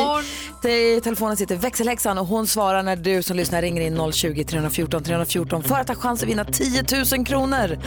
[0.96, 5.02] I telefonen sitter växelhäxan och hon svarar när du som lyssnar ringer in 020 314
[5.02, 6.85] 314 för att ha chans att vinna 10
[7.16, 7.79] 000 kronor.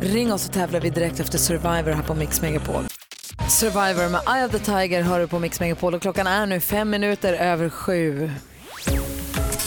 [0.00, 2.84] Ring oss så tävlar vi direkt efter Survivor här på Mix Megapol.
[3.46, 6.60] Survivor med Eye of the Tiger hör du på Mix Megapol och klockan är nu
[6.60, 8.30] fem minuter över sju.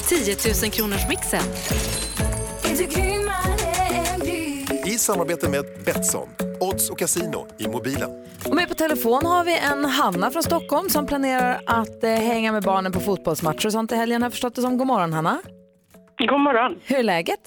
[0.09, 1.41] 10 000 kronors mixen.
[4.85, 6.29] I samarbete med Betsson,
[6.59, 8.09] odds och casino i mobilen.
[8.47, 12.51] Och med på telefon har vi en Hanna från Stockholm som planerar att eh, hänga
[12.51, 14.77] med barnen på fotbollsmatcher och sånt i helgen har jag förstått det som.
[14.77, 15.41] God morgon Hanna.
[16.17, 16.75] God morgon.
[16.85, 17.39] Hur är läget?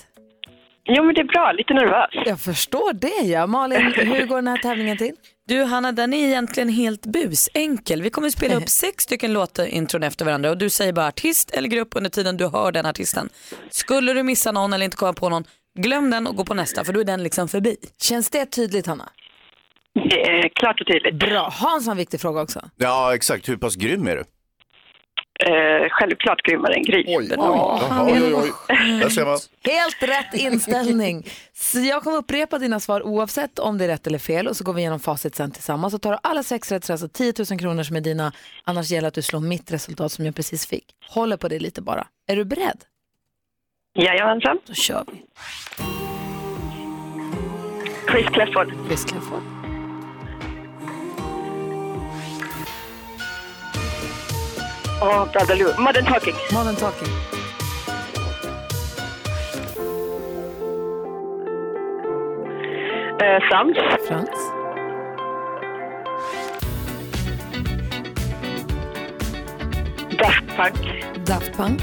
[0.84, 1.52] Jo, men det är bra.
[1.52, 2.26] Lite nervös.
[2.26, 3.46] Jag förstår det ja.
[3.46, 5.14] Malin, hur går den här tävlingen till?
[5.46, 8.02] Du Hanna, den är egentligen helt busenkel.
[8.02, 11.50] Vi kommer att spela upp sex stycken låtintron efter varandra och du säger bara artist
[11.50, 13.28] eller grupp under tiden du hör den artisten.
[13.70, 15.44] Skulle du missa någon eller inte komma på någon,
[15.78, 17.76] glöm den och gå på nästa för då är den liksom förbi.
[18.02, 19.08] Känns det tydligt Hanna?
[19.94, 21.14] Det är klart och tydligt.
[21.14, 21.52] Bra.
[21.52, 22.60] Hans har en viktig fråga också.
[22.76, 23.48] Ja, exakt.
[23.48, 24.24] Hur pass grym är du?
[25.40, 27.04] Eh, självklart grymmare än Gry.
[27.06, 28.52] Oj, oj, oj, oj, oj.
[29.00, 29.38] Där ser man.
[29.64, 31.26] Helt rätt inställning.
[31.52, 34.64] Så jag kommer upprepa dina svar oavsett om det är rätt eller fel och så
[34.64, 37.32] går vi igenom facit sen tillsammans och tar du alla sex rätt så alltså 10
[37.50, 38.32] 000 kronor som är dina.
[38.64, 40.84] Annars gäller att du slår mitt resultat som jag precis fick.
[41.10, 42.06] Håller på det lite bara.
[42.28, 42.84] Är du beredd?
[43.98, 44.58] Jajamensan.
[44.66, 45.22] Då kör vi.
[48.10, 48.72] Chris Clefford.
[48.88, 49.53] Chris Clefford.
[55.00, 55.74] Lou.
[55.78, 56.34] Modern Talking.
[56.52, 57.08] Modern Talking.
[63.20, 63.76] Eh, Frans.
[64.06, 64.28] Frans.
[70.18, 71.26] Daft Punk.
[71.26, 71.82] Daft Punk.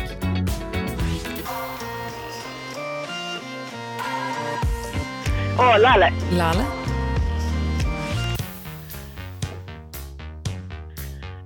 [5.57, 6.13] Och Lalle.
[6.31, 6.65] Lalle.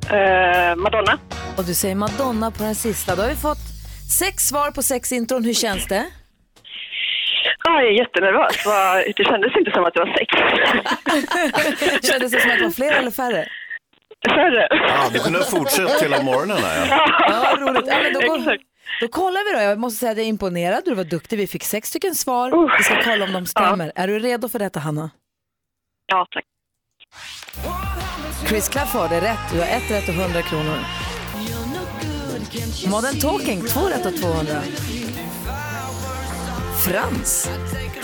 [0.10, 1.20] Eh, Madonna.
[1.58, 3.16] Och du säger Madonna på den sista.
[3.16, 3.58] Då har vi fått
[4.20, 5.44] sex svar på sex intron.
[5.44, 6.06] Hur känns det?
[7.64, 8.56] Ja, jag är jättenervös.
[9.18, 10.30] Det kändes inte som att det var sex.
[12.12, 13.48] Kändes det som att det var fler eller färre?
[14.30, 14.68] Färre.
[14.72, 16.88] Ja, vi kunde ha fortsatt hela morgonen här.
[16.90, 17.10] Ja.
[17.30, 17.84] Ja, roligt.
[17.88, 18.64] Ja, men då, går, Exakt.
[19.02, 19.64] då kollar vi då.
[19.70, 20.82] Jag måste säga att jag är imponerad.
[20.86, 21.38] Du var duktig.
[21.38, 22.78] Vi fick sex stycken svar.
[22.78, 23.92] Vi ska kolla om de stämmer.
[23.96, 25.10] Är du redo för detta, Hanna?
[26.08, 26.44] Ja, tack.
[28.48, 29.40] Chris Clafford är rätt.
[29.54, 30.78] Du har ett rätt och 100 kronor.
[32.88, 34.62] Modern Talking, två rätt och 200.
[36.86, 37.50] Frans,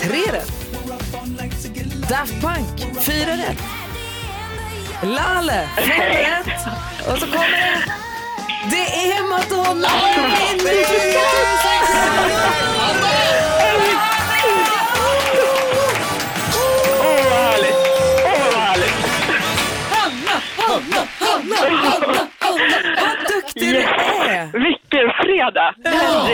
[0.01, 0.51] tre rätt.
[2.09, 3.57] Daft Punk, fyra rätt.
[5.03, 6.67] Lalle, fem rätt.
[7.07, 7.83] Och så kommer det.
[8.69, 9.87] Det är Madonna!
[9.87, 11.30] Hon vinner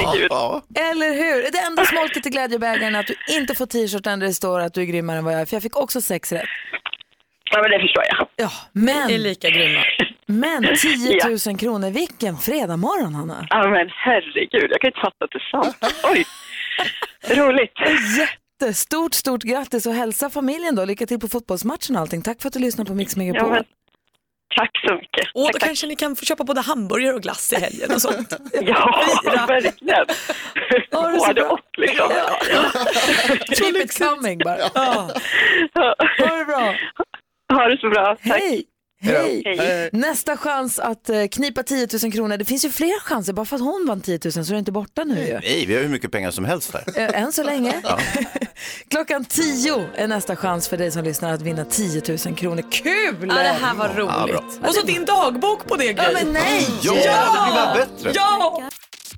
[0.06, 0.28] Herregud.
[0.30, 0.62] Ja.
[0.76, 1.52] Eller hur?
[1.52, 4.74] Det enda smolket i glädjebägaren är att du inte får t-shirten där det står att
[4.74, 5.46] du är grymmare än vad jag är.
[5.46, 6.46] För jag fick också sex rätt.
[7.52, 8.28] Ja, men det förstår jag.
[8.36, 9.84] Ja, men, Vi är lika grymma.
[10.26, 10.64] men
[11.44, 11.90] 10 000 kronor.
[11.90, 13.48] Vilken fredagmorgon, Hanna.
[13.50, 14.72] Ja, men herregud.
[14.72, 15.78] Jag kan inte fatta att det är sant.
[16.04, 16.26] Oj.
[17.38, 17.74] Roligt.
[18.20, 20.86] Jättestort, stort grattis och hälsa familjen då.
[20.86, 22.22] Lycka till på fotbollsmatchen och allting.
[22.22, 23.48] Tack för att du lyssnade på Mix Megapol.
[23.50, 23.64] Ja, men,
[24.56, 25.28] tack så mycket.
[25.34, 25.62] Och då tack, tack.
[25.68, 28.34] kanske ni kan få köpa både hamburgare och glass i helgen och sånt.
[28.62, 30.06] Ja, verkligen.
[30.92, 31.52] Både bra.
[31.52, 32.10] och liksom.
[33.58, 34.58] Keep it coming bara.
[34.74, 35.10] Ja.
[36.20, 36.76] Ha det bra.
[37.54, 38.16] Ha det så bra.
[38.28, 38.42] Tack.
[39.02, 39.42] Hej!
[39.46, 39.58] Hej.
[39.58, 39.90] Hej.
[39.94, 42.38] Nästa chans att eh, knipa 10 000 kronor.
[42.38, 43.34] Det finns ju fler chanser.
[43.34, 45.34] Bara för att hon vann 10 000 så är det inte borta nu ju.
[45.40, 46.84] Nej, vi har hur mycket pengar som helst här.
[46.96, 47.82] Eh, Än så länge.
[48.90, 52.64] Klockan 10 är nästa chans för dig som lyssnar att vinna 10 000 kronor.
[52.72, 53.16] Kul!
[53.30, 54.60] Ja, det här var Ja, roligt.
[54.68, 56.14] och så din dagbok på det Ja, Gry.
[56.14, 56.68] men nej!
[56.82, 58.12] Ja, det blir bara bättre.
[58.16, 58.64] Ja!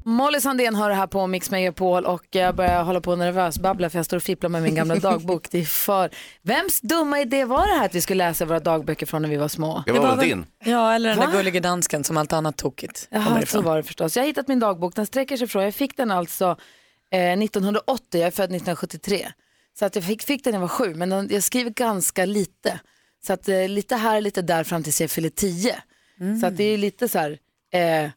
[0.06, 3.90] Molly Sandén har det här på Mix Megapol och jag börjar hålla på nervös babbla
[3.90, 5.52] för jag står och fipplar med min gamla dagbok.
[5.52, 6.10] Det är för...
[6.42, 9.38] Vems dumma idé var det här att vi skulle läsa våra dagböcker från när vi
[9.38, 9.84] var små?
[9.86, 10.46] Det var väl din?
[10.64, 11.26] Ja, eller den Va?
[11.26, 14.16] där gullige dansken som allt annat tokigt Jaha, så var det förstås.
[14.16, 16.58] Jag har hittat min dagbok, den sträcker sig från, jag fick den alltså
[17.12, 19.28] eh, 1980, jag är född 1973.
[19.80, 22.26] Så att jag fick, fick den när jag var sju, men den, jag skriver ganska
[22.26, 22.80] lite.
[23.26, 25.76] Så att eh, lite här, lite där fram tills jag fyller tio.
[26.42, 27.38] Så att det är lite så här,
[27.74, 28.10] eh,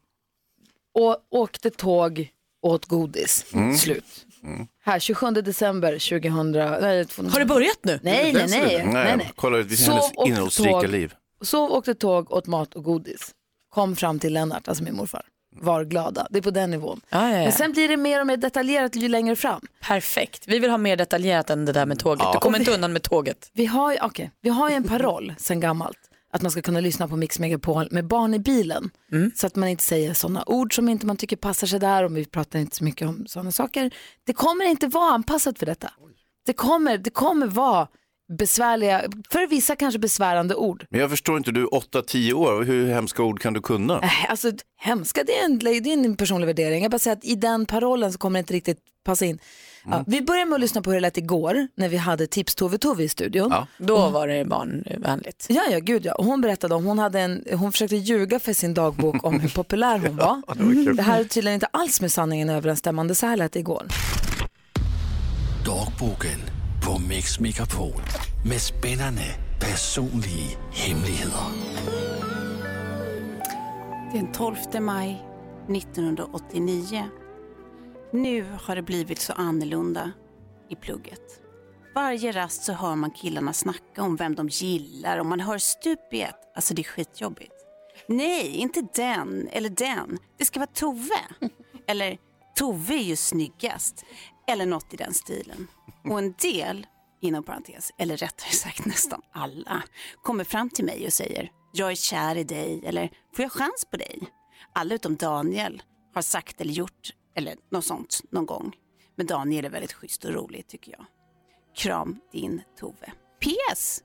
[0.95, 2.29] å, åkte tåg,
[2.63, 3.77] åt godis, Mm.
[3.77, 4.05] slut.
[4.85, 6.53] Här, 27 december 2000.
[6.53, 8.01] Nej, Har det börjat nu?
[8.03, 8.87] Nej, nej, nej.
[8.87, 9.33] nej, nej.
[9.37, 10.89] Kolla, vi ser Sov hennes och innehållsrika tåg.
[10.89, 11.15] liv.
[11.41, 13.31] Sov, åkte tåg, åt mat och godis.
[13.75, 15.23] Kom fram till Lennart, alltså min morfar.
[15.57, 16.27] Var glada.
[16.31, 17.01] Det är på den nivån.
[17.09, 17.43] Ja, ja, ja.
[17.43, 19.61] Men sen blir det mer och mer detaljerat ju längre fram.
[19.81, 20.45] Perfekt.
[20.49, 22.27] Vi vill ha mer detaljerat än det där med tåget.
[22.33, 23.51] Du kommer inte undan med tåget.
[23.53, 25.99] Vi har, ju- okej, vi har ju en paroll sen gammalt.
[26.33, 28.91] Att man ska kunna lyssna på Mix Megapol med barn i bilen.
[29.35, 32.05] Så att man inte säger sådana ord som inte man tycker passar sig där.
[32.05, 33.95] Och vi pratar inte så mycket om sådana saker.
[34.27, 35.91] Det kommer inte vara anpassat för detta.
[36.47, 37.89] Det kommer, det kommer vara
[38.39, 40.87] besvärliga, för vissa kanske besvärande ord.
[40.91, 44.01] Men jag förstår inte, du är 8-10 år, hur hemska ord kan du kunna?
[44.01, 46.83] Äh, Alltså hemska, det är, en, det är en personlig värdering.
[46.83, 49.39] Jag bara säger att i den parollen så kommer det inte riktigt passa in.
[49.85, 52.55] Ja, vi börjar med att lyssna på hur det lät igår när vi hade Tips
[52.55, 53.51] Tove Tove i studion.
[53.51, 53.67] Ja.
[53.79, 55.47] Då var det barnvänligt.
[55.49, 56.15] Ja, ja, gud ja.
[56.15, 59.49] Och Hon berättade om, hon, hade en, hon försökte ljuga för sin dagbok om hur
[59.49, 60.43] populär hon var.
[60.97, 63.87] Det här är tydligen inte alls med sanningen överensstämmande, så här lät det igår.
[65.67, 66.41] Dagboken
[66.87, 68.03] på Mix Megapol
[68.49, 69.23] med spännande
[69.61, 71.31] personliga hemligheter.
[74.13, 75.23] Den 12 maj
[75.77, 77.05] 1989.
[78.13, 80.13] Nu har det blivit så annorlunda
[80.69, 81.41] i plugget.
[81.95, 86.13] Varje rast så hör man killarna snacka om vem de gillar och man hör stup
[86.13, 86.53] i ett.
[86.55, 87.53] Alltså det är skitjobbigt.
[88.07, 90.19] Nej, inte den eller den.
[90.39, 91.21] Det ska vara Tove.
[91.87, 92.19] Eller
[92.57, 94.05] Tove är ju snyggast.
[94.49, 95.67] Eller något i den stilen.
[96.05, 96.87] Och en del,
[97.21, 99.83] inom parentes, eller rättare sagt nästan alla,
[100.23, 103.87] kommer fram till mig och säger jag är kär i dig eller får jag chans
[103.91, 104.23] på dig?
[104.73, 105.83] Alla utom Daniel
[106.15, 108.77] har sagt eller gjort eller något sånt någon gång.
[109.17, 111.07] Men Daniel är väldigt schysst och rolig tycker jag.
[111.77, 113.13] Kram din Tove.
[113.41, 114.03] PS.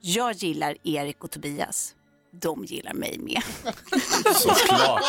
[0.00, 1.94] Jag gillar Erik och Tobias.
[2.32, 3.42] De gillar mig med.
[4.34, 5.02] Såklart.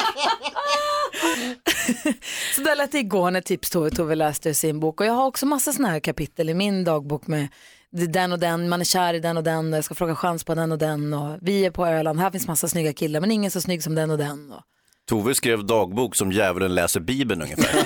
[2.56, 5.02] Så där lät det igår när Tips Tove Tove läste sin bok.
[5.02, 7.48] Och jag har också massa sådana här kapitel i min dagbok med
[7.92, 10.56] den och den, man är kär i den och den, jag ska fråga chans på
[10.56, 13.52] den och den och vi är på Öland, här finns massa snygga killar men ingen
[13.52, 14.52] så snygg som den och den.
[14.52, 14.62] Och...
[15.10, 17.86] Tove skrev dagbok som djävulen läser Bibeln ungefär.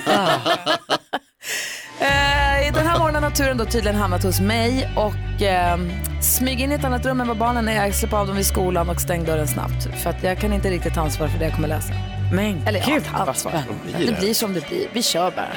[2.00, 5.78] Eh, den här morgonen har turen då tydligen hamnat hos mig och eh,
[6.22, 7.84] smyg in i ett annat rum än vad barnen är.
[7.86, 10.02] Jag släpper av dem vid skolan och stäng dörren snabbt.
[10.02, 11.92] För att jag kan inte riktigt ta ansvar för det jag kommer läsa.
[12.32, 13.62] Men Eller gud, ja, ansvar.
[13.98, 14.86] Det blir som det blir.
[14.92, 15.48] Vi kör bara.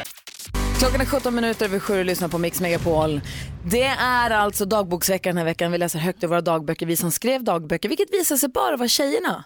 [0.80, 3.22] Klockan är 17 minuter över sju och lyssnar på Mix Megapol.
[3.66, 5.72] Det är alltså dagboksvecka den här veckan.
[5.72, 8.88] Vi läser högt ur våra dagböcker, vi som skrev dagböcker, vilket visar sig bara vara
[8.88, 9.44] tjejerna.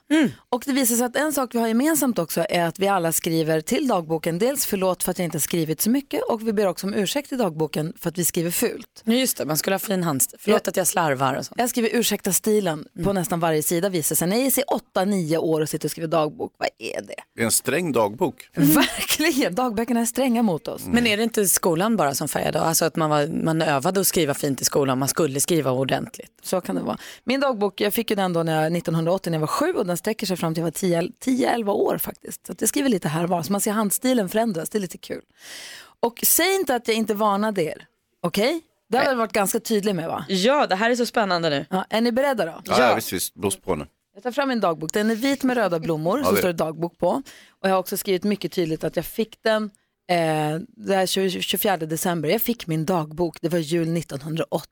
[0.49, 3.11] Och det visar sig att en sak vi har gemensamt också är att vi alla
[3.11, 6.53] skriver till dagboken, dels förlåt för att jag inte har skrivit så mycket och vi
[6.53, 9.01] ber också om ursäkt i dagboken för att vi skriver fult.
[9.03, 10.39] Ja, Just det, man skulle ha fin handstil.
[10.41, 11.59] Förlåt att jag slarvar och sånt.
[11.59, 14.27] Jag skriver ursäkta stilen på nästan varje sida visar sig.
[14.27, 17.15] När jag är 8-9 år och sitter och skriver dagbok, vad är det?
[17.35, 18.49] Det är en sträng dagbok.
[18.55, 20.81] Verkligen, dagböckerna är stränga mot oss.
[20.85, 22.61] Men är det inte skolan bara som färgade?
[22.61, 26.31] Alltså att man, var, man övade att skriva fint i skolan, man skulle skriva ordentligt.
[26.41, 26.97] Så kan det vara.
[27.23, 29.85] Min dagbok, jag fick ju den då när jag, 1980 när jag var sju och
[29.85, 32.47] den sträcker sig fram till jag var 10-11 år faktiskt.
[32.47, 34.97] Så jag skriver lite här och var, så man ser handstilen förändras, det är lite
[34.97, 35.21] kul.
[35.99, 37.85] Och säg inte att jag inte varnade er,
[38.21, 38.61] okej?
[38.89, 40.25] Det har jag varit ganska tydlig med va?
[40.29, 41.65] Ja, det här är så spännande nu.
[41.69, 42.61] Ja, är ni beredda då?
[42.65, 42.95] Ja, ja.
[42.95, 43.33] visst, visst.
[43.33, 43.85] Blås på nu.
[44.13, 44.93] Jag tar fram min dagbok.
[44.93, 47.07] Den är vit med röda blommor det- står det dagbok på.
[47.49, 49.69] Och jag har också skrivit mycket tydligt att jag fick den
[50.11, 52.29] eh, det här 20 24 december.
[52.29, 54.67] Jag fick min dagbok, det var jul 1980.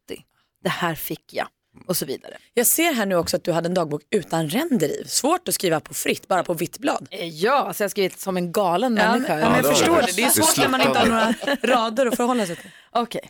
[0.64, 1.48] Det här fick jag
[1.88, 2.38] och så vidare.
[2.54, 5.04] Jag ser här nu också att du hade en dagbok utan ränder i.
[5.08, 7.08] Svårt att skriva på fritt, bara på vitt blad.
[7.12, 9.34] Eh, Ja, alltså jag har skrivit som en galen Ja, människa.
[9.34, 10.16] men, ja, men jag förstår det.
[10.16, 12.70] Det är svårt när man inte har några rader att förhålla sig till.
[12.92, 13.30] Okej.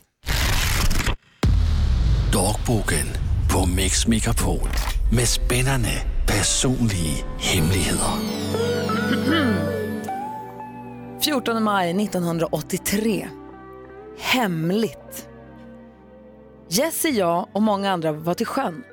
[2.34, 3.06] Dagboken
[3.54, 4.70] på Mix Megapol
[5.16, 5.90] med spännande
[6.28, 7.98] personliga hemligheter.
[11.22, 13.28] 14 maj 1983.
[14.20, 15.30] Hemligt.
[16.70, 18.84] Jesse, jag och många andra var till sjön.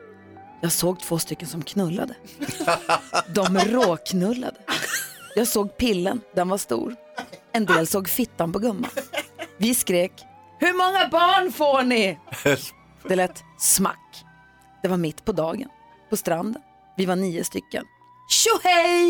[0.60, 2.14] Jag såg två stycken som knullade.
[3.34, 4.56] De råknullade.
[5.36, 6.96] Jag såg pillen, den var stor.
[7.52, 8.90] En del såg fittan på gumman.
[9.58, 10.12] Vi skrek,
[10.58, 12.18] hur många barn får ni?
[13.08, 14.24] Det lät smack.
[14.82, 15.68] Det var mitt på dagen,
[16.10, 16.62] på stranden.
[16.96, 17.84] Vi var nio stycken.
[18.28, 19.08] Tjohej!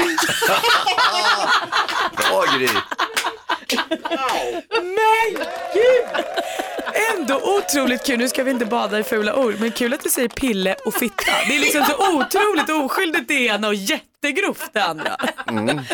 [2.17, 2.69] Bra Gry.
[4.71, 6.25] Men gud!
[7.17, 10.09] Ändå otroligt kul, nu ska vi inte bada i fula ord, men kul att du
[10.09, 11.33] säger pille och fitta.
[11.49, 13.75] Det är liksom så otroligt oskyldigt det ena och
[14.23, 15.17] jättegrovt det andra.
[15.49, 15.79] Mm.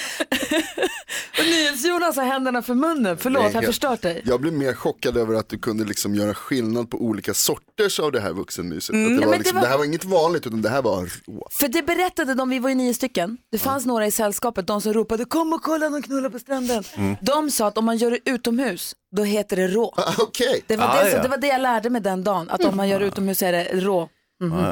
[1.38, 3.16] Och NyhetsJonas har händerna för munnen.
[3.18, 4.22] Förlåt, Nej, jag har jag- förstört dig.
[4.24, 8.12] Jag blev mer chockad över att du kunde liksom göra skillnad på olika sorters av
[8.12, 8.94] det här vuxenmyset.
[8.94, 9.06] Mm.
[9.06, 10.68] Att Ja, det, var men det liksom, var- det här var inget vanligt utan det
[10.68, 11.48] här var rå.
[11.50, 13.38] För det berättade de, vi var ju nio stycken.
[13.52, 16.84] Det fanns några i sällskapet, de som ropade kom och kolla de knullar på stranden.
[16.96, 17.16] Mm.
[17.22, 19.94] De sa att om man gör det utomhus, då heter det rå.
[20.18, 20.64] Okej.
[20.66, 21.22] Det, var Ah, det, ja.
[21.22, 23.44] det var det jag lärde mig den dagen, att om man gör det utomhus så
[23.46, 24.08] är det rå.
[24.40, 24.64] Mhm.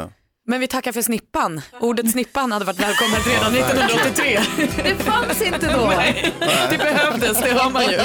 [0.53, 1.61] Men vi tackar för snippan.
[1.81, 4.41] Ordet snippan hade varit välkommet redan 1983.
[4.83, 5.93] Det fanns inte då.
[5.97, 6.33] Nej,
[6.71, 7.99] det behövdes, det hör man ju.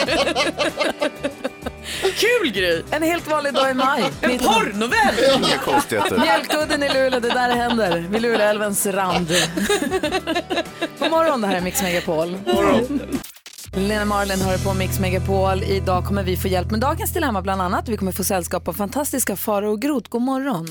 [2.01, 2.83] Kul Gry!
[2.91, 4.03] En helt vanlig dag i maj.
[4.21, 5.15] En porrnovell!
[5.37, 6.17] Inga konstigheter.
[6.17, 8.05] Mjölkudden i Luleå, det där händer.
[8.09, 9.31] Vid Luleälvens rand.
[10.99, 12.37] God morgon, det här är Mix Megapol.
[13.75, 15.63] Lena Marlin hör på Mix Megapol.
[15.63, 17.89] Idag kommer vi få hjälp med dagens dilemma bland annat.
[17.89, 20.09] Vi kommer få sällskap av fantastiska Farao och Groth.
[20.09, 20.67] God morgon.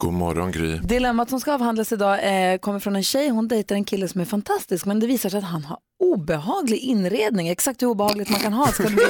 [0.00, 0.78] God morgon Gry.
[0.78, 3.28] Dilemmat som ska avhandlas idag eh, kommer från en tjej.
[3.28, 6.78] Hon dejtar en kille som är fantastisk men det visar sig att han har obehaglig
[6.78, 7.48] inredning.
[7.48, 9.04] Exakt hur obehagligt man kan ha ska det bli.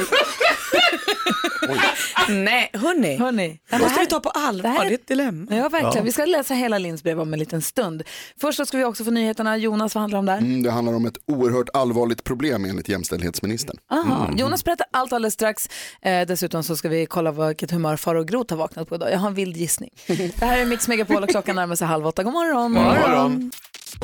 [2.29, 3.17] Nej, hörni.
[3.17, 3.61] hörni.
[3.71, 5.57] Det måste vi ta på allvar, det är ett dilemma.
[5.57, 5.97] Ja, verkligen.
[5.97, 6.03] Ja.
[6.03, 8.03] Vi ska läsa hela Linns brev om en liten stund.
[8.41, 9.57] Först så ska vi också få nyheterna.
[9.57, 10.39] Jonas, vad handlar det om där?
[10.39, 13.77] Mm, det handlar om ett oerhört allvarligt problem enligt jämställdhetsministern.
[13.91, 14.31] Aha.
[14.37, 15.69] Jonas berättar allt alldeles strax.
[16.03, 19.13] Eh, dessutom så ska vi kolla vad- vilket humör Farao Groth har vaknat på idag.
[19.13, 19.91] Jag har en vild gissning.
[20.07, 22.23] Det här är Mix Megapol och klockan närmar sig halv åtta.
[22.23, 22.75] God morgon.
[22.75, 23.51] God morgon.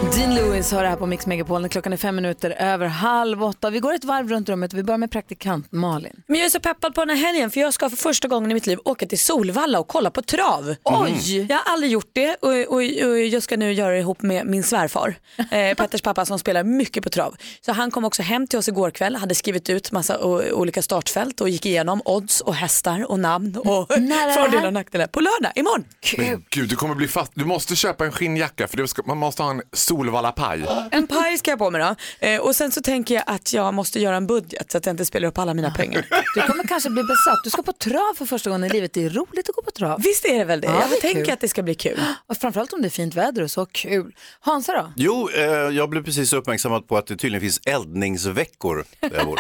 [0.03, 1.69] Dean Lewis har det här på Mix Megapol.
[1.69, 3.71] Klockan är fem minuter över halv åtta.
[3.71, 4.73] Vi går ett varv runt rummet.
[4.73, 6.23] Vi börjar med praktikant Malin.
[6.27, 8.51] Men jag är så peppad på den här helgen för jag ska för första gången
[8.51, 10.75] i mitt liv åka till Solvalla och kolla på trav.
[10.85, 11.47] Oj!
[11.49, 14.47] Jag har aldrig gjort det och, och, och jag ska nu göra det ihop med
[14.47, 15.19] min svärfar,
[15.51, 17.37] eh, Petters pappa som spelar mycket på trav.
[17.61, 20.83] Så han kom också hem till oss igår kväll, hade skrivit ut massa o, olika
[20.83, 25.07] startfält och gick igenom odds och hästar och namn och fördelar och nackdelar.
[25.07, 25.85] På lördag, imorgon.
[26.19, 27.33] Men gud, du kommer bli fast.
[27.35, 30.67] Du måste köpa en skinnjacka för det ska, man måste ha en Solvalla-paj.
[30.91, 31.95] En paj ska jag på mig då.
[32.27, 34.93] Eh, och sen så tänker jag att jag måste göra en budget så att jag
[34.93, 36.07] inte spelar upp alla mina pengar.
[36.35, 37.45] Du kommer kanske bli besatt.
[37.45, 38.93] Du ska på trav för första gången i livet.
[38.93, 40.01] Det är roligt att gå på trav.
[40.03, 40.67] Visst är det väl det?
[40.67, 41.33] Ja, jag det är tänker kul.
[41.33, 42.01] att det ska bli kul.
[42.27, 43.67] Och framförallt om det är fint väder och så.
[43.67, 44.15] Kul.
[44.41, 44.93] Hansa då?
[44.97, 49.39] Jo, eh, jag blev precis uppmärksammad på att det tydligen finns eldningsveckor där jag bor.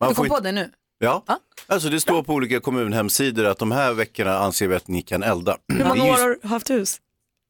[0.00, 0.70] Man Du får kom på inte- det nu?
[1.00, 1.24] Ja,
[1.66, 5.22] alltså det står på olika kommunhemsidor att de här veckorna anser vi att ni kan
[5.22, 5.56] elda.
[5.72, 6.96] Hur många år har du haft hus?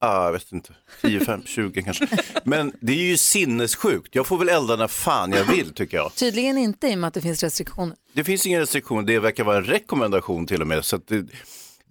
[0.00, 2.06] Ah, jag vet inte, 10, 5, 20 kanske.
[2.44, 4.14] Men det är ju sinnessjukt.
[4.14, 6.14] Jag får väl elda när fan jag vill tycker jag.
[6.14, 7.96] Tydligen inte i och med att det finns restriktioner.
[8.12, 10.84] Det finns inga restriktioner, det verkar vara en rekommendation till och med.
[10.84, 11.26] Så att det,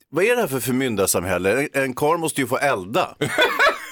[0.09, 1.61] vad är det här för förmyndarsamhälle?
[1.61, 3.15] En, en karl måste ju få elda.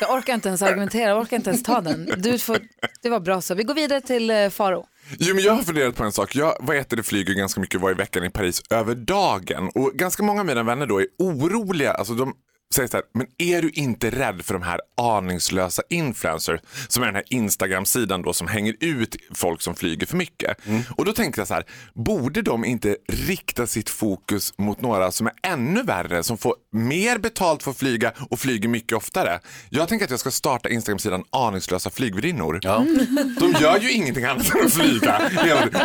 [0.01, 2.10] Jag orkar inte ens argumentera, jag orkar inte ens ta den.
[2.17, 2.58] Du får,
[3.01, 3.56] det var bra så.
[3.56, 4.86] Vi går vidare till eh, Faro.
[5.19, 6.36] Jo, men jag har funderat på en sak.
[6.36, 9.69] Jag vad heter det, flyger ganska mycket var i veckan i Paris över dagen.
[9.75, 11.93] Och ganska många av mina vänner då är oroliga.
[11.93, 12.34] Alltså de
[12.76, 17.08] säger så här, men är du inte rädd för de här aningslösa influencers som är
[17.08, 20.58] den här Instagram-sidan då som hänger ut folk som flyger för mycket.
[20.98, 25.28] Och då tänkte jag så här, borde de inte rikta sitt fokus mot några som
[25.28, 29.40] är ännu värre, som får mer betalt för att flyga och flyger mycket oftare?
[29.70, 32.60] Jag tänker att jag ska starta Instagram-sidan aningslösa flygvärdinnor.
[33.40, 35.22] De gör ju ingenting annat än att flyga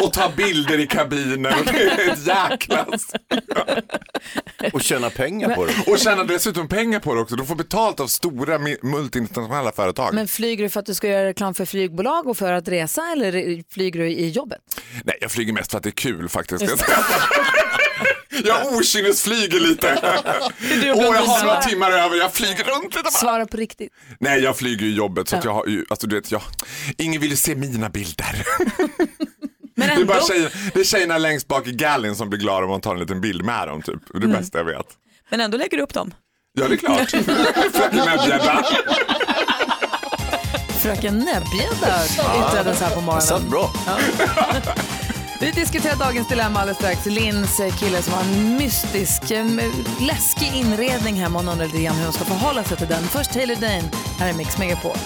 [0.03, 1.47] och ta bilder i kabinen.
[1.59, 2.87] Och det är ett jäkla...
[4.73, 5.73] Och tjäna pengar på det.
[5.87, 7.37] Och tjäna dessutom pengar på det också.
[7.37, 10.15] De får betalt av stora multinationella företag.
[10.15, 13.03] Men flyger du för att du ska göra reklam för flygbolag och för att resa
[13.13, 14.59] eller flyger du i jobbet?
[15.05, 16.65] Nej, jag flyger mest för att det är kul faktiskt.
[18.45, 19.99] Jag okynnesflyger lite.
[20.95, 23.11] Åh, och jag har några timmar över, jag flyger runt lite bara.
[23.11, 23.93] Svara på riktigt.
[24.21, 25.51] Nej, jag flyger ju i jobbet så att Ja.
[25.51, 26.43] jag har ju, alltså du vet, jag,
[26.99, 28.43] ingen vill ju se mina bilder.
[29.77, 30.27] Men Det är, bara ändå.
[30.29, 33.01] tjejer, det är tjejerna längst bak i gallin som blir glada om man tar en
[33.01, 34.01] liten bild med dem typ.
[34.13, 34.39] Det är det Mm.
[34.41, 34.87] bästa jag vet.
[35.31, 36.15] Men ändå lägger du upp dem.
[36.53, 37.11] Ja, det är klart.
[37.73, 38.65] Fröken Näbbgädda.
[40.83, 42.05] Fröken Näbbgädda
[42.39, 43.23] yttrades här på morgonen.
[43.23, 43.71] satt bra.
[43.87, 43.97] Ja.
[45.41, 47.07] Vi diskuterar dagens dilemma alldeles strax.
[47.07, 49.47] Linns eh, kille som har en mystisk, eh,
[50.01, 51.39] läskig inredning hemma.
[51.39, 53.03] Hon undrar lite grann hur hon ska förhålla sig till den.
[53.03, 53.83] Först Taylor Dane,
[54.19, 54.97] här är Mix Megapol.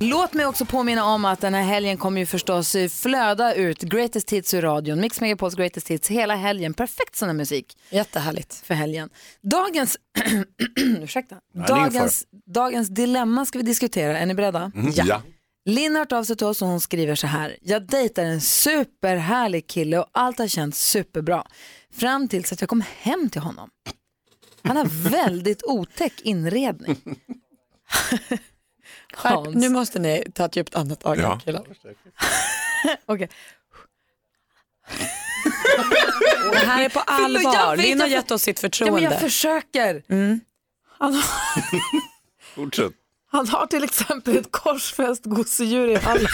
[0.00, 4.30] Låt mig också påminna om att den här helgen kommer ju förstås flöda ut Greatest
[4.30, 5.00] Hits ur radion.
[5.00, 6.74] Mix Megapols Greatest Hits hela helgen.
[6.74, 7.78] Perfekt sån här musik.
[7.90, 8.54] Jättehärligt.
[8.54, 9.10] För helgen.
[9.42, 9.96] Dagens,
[10.76, 11.36] ursäkta.
[11.52, 14.18] Ja, ingen Dagens, dagens dilemma ska vi diskutera.
[14.18, 14.72] Är ni beredda?
[14.74, 15.22] Mm, ja.
[15.64, 17.56] Linn har hört av sig till oss och hon skriver så här.
[17.62, 21.46] Jag dejtar en superhärlig kille och allt har känts superbra.
[21.92, 23.70] Fram tills att jag kom hem till honom.
[24.62, 26.96] Han har väldigt otäck inredning.
[29.14, 31.40] Skärp, nu måste ni ta ett djupt andetag Ja.
[33.06, 33.28] Okej.
[36.52, 37.76] Det här är på allvar.
[37.76, 39.00] Linn har gett oss sitt Ja, förtroende.
[39.00, 40.02] men jag försöker.
[40.08, 40.40] Mm.
[40.98, 41.22] Han, har,
[42.54, 42.92] Fortsätt.
[43.30, 46.26] han har till exempel ett korsfäst gosedjur i hallen.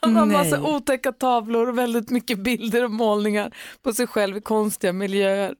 [0.00, 0.70] Han har en massa Nej.
[0.74, 5.54] otäcka tavlor och väldigt mycket bilder och målningar på sig själv i konstiga miljöer.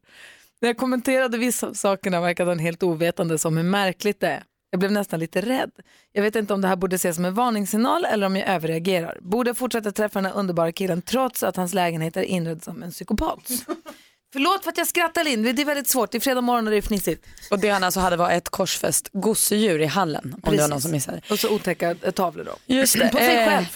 [0.60, 4.42] När jag kommenterade vissa av sakerna verkade han helt ovetande om hur märkligt det är.
[4.70, 5.70] Jag blev nästan lite rädd.
[6.12, 9.18] Jag vet inte om det här borde ses som en varningssignal eller om jag överreagerar.
[9.22, 12.82] Borde jag fortsätta träffa den här underbara killen trots att hans lägenhet är inredd som
[12.82, 13.38] en psykopat?
[14.32, 16.10] Förlåt för att jag skrattar Linn, det är väldigt svårt.
[16.10, 17.26] Det är fredag morgon och det är fnissigt.
[17.50, 20.36] Och det han alltså hade var ett korsfäst gosedjur i hallen.
[20.42, 21.20] Om det var någon som missade.
[21.30, 22.74] Och så otäcka eh, tavlor då.
[22.74, 23.08] Just det.
[23.08, 23.66] På sig Eh, själv.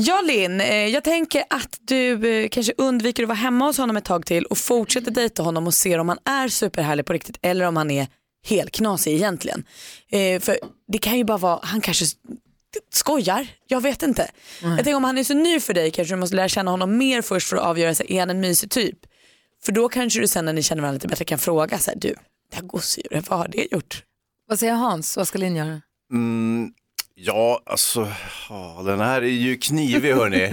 [0.00, 3.96] Ja Linn, eh, jag tänker att du eh, kanske undviker att vara hemma hos honom
[3.96, 7.38] ett tag till och fortsätter dejta honom och ser om han är superhärlig på riktigt
[7.42, 8.06] eller om han är
[8.46, 9.64] helt knasig egentligen.
[10.10, 10.58] Eh, för
[10.92, 12.04] det kan ju bara vara, han kanske
[12.92, 14.30] skojar, jag vet inte.
[14.62, 16.98] Jag tänker om han är så ny för dig kanske du måste lära känna honom
[16.98, 18.98] mer först för att avgöra, här, är han en mysig typ?
[19.64, 21.98] För då kanske du sen när ni känner varandra lite bättre kan fråga så här,
[21.98, 22.14] du,
[22.50, 24.02] det här gosedjuret, vad har det gjort?
[24.48, 25.16] Vad säger Hans?
[25.16, 25.80] Vad ska Linn göra?
[26.12, 26.72] Mm,
[27.20, 28.12] ja, alltså,
[28.48, 30.50] ja, den här är ju knivig hörni.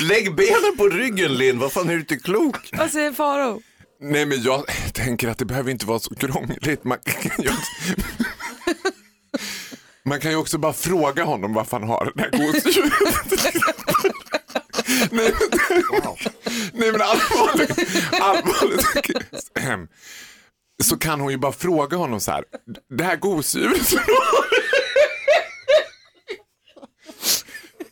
[0.00, 2.70] Lägg benen på ryggen Linn, vad fan är du inte klok?
[2.72, 3.60] Vad säger Faro?
[4.00, 6.84] Nej men jag tänker att det behöver inte vara så krångligt.
[6.84, 7.50] Man kan ju,
[10.04, 12.92] man kan ju också bara fråga honom varför han har det här gosedjuret.
[15.10, 15.32] Nej,
[15.90, 16.30] men-
[16.72, 17.70] Nej men allvarligt,
[18.20, 19.50] allvarligt.
[20.82, 22.44] Så kan hon ju bara fråga honom så här,
[22.90, 24.46] det här gosedjuret som du har.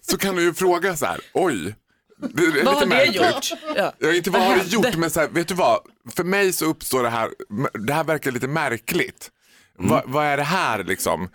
[0.01, 1.75] Så kan du ju fråga så här, oj.
[2.19, 3.51] Det är Vad har det gjort?
[3.77, 3.93] Ja.
[3.99, 5.81] Ja, inte vad Vad har det gjort, men så här, vet du vad?
[6.17, 7.31] För mig så uppstår det här,
[7.87, 9.31] det här verkar lite märkligt.
[9.79, 11.29] Va, vad är det här liksom?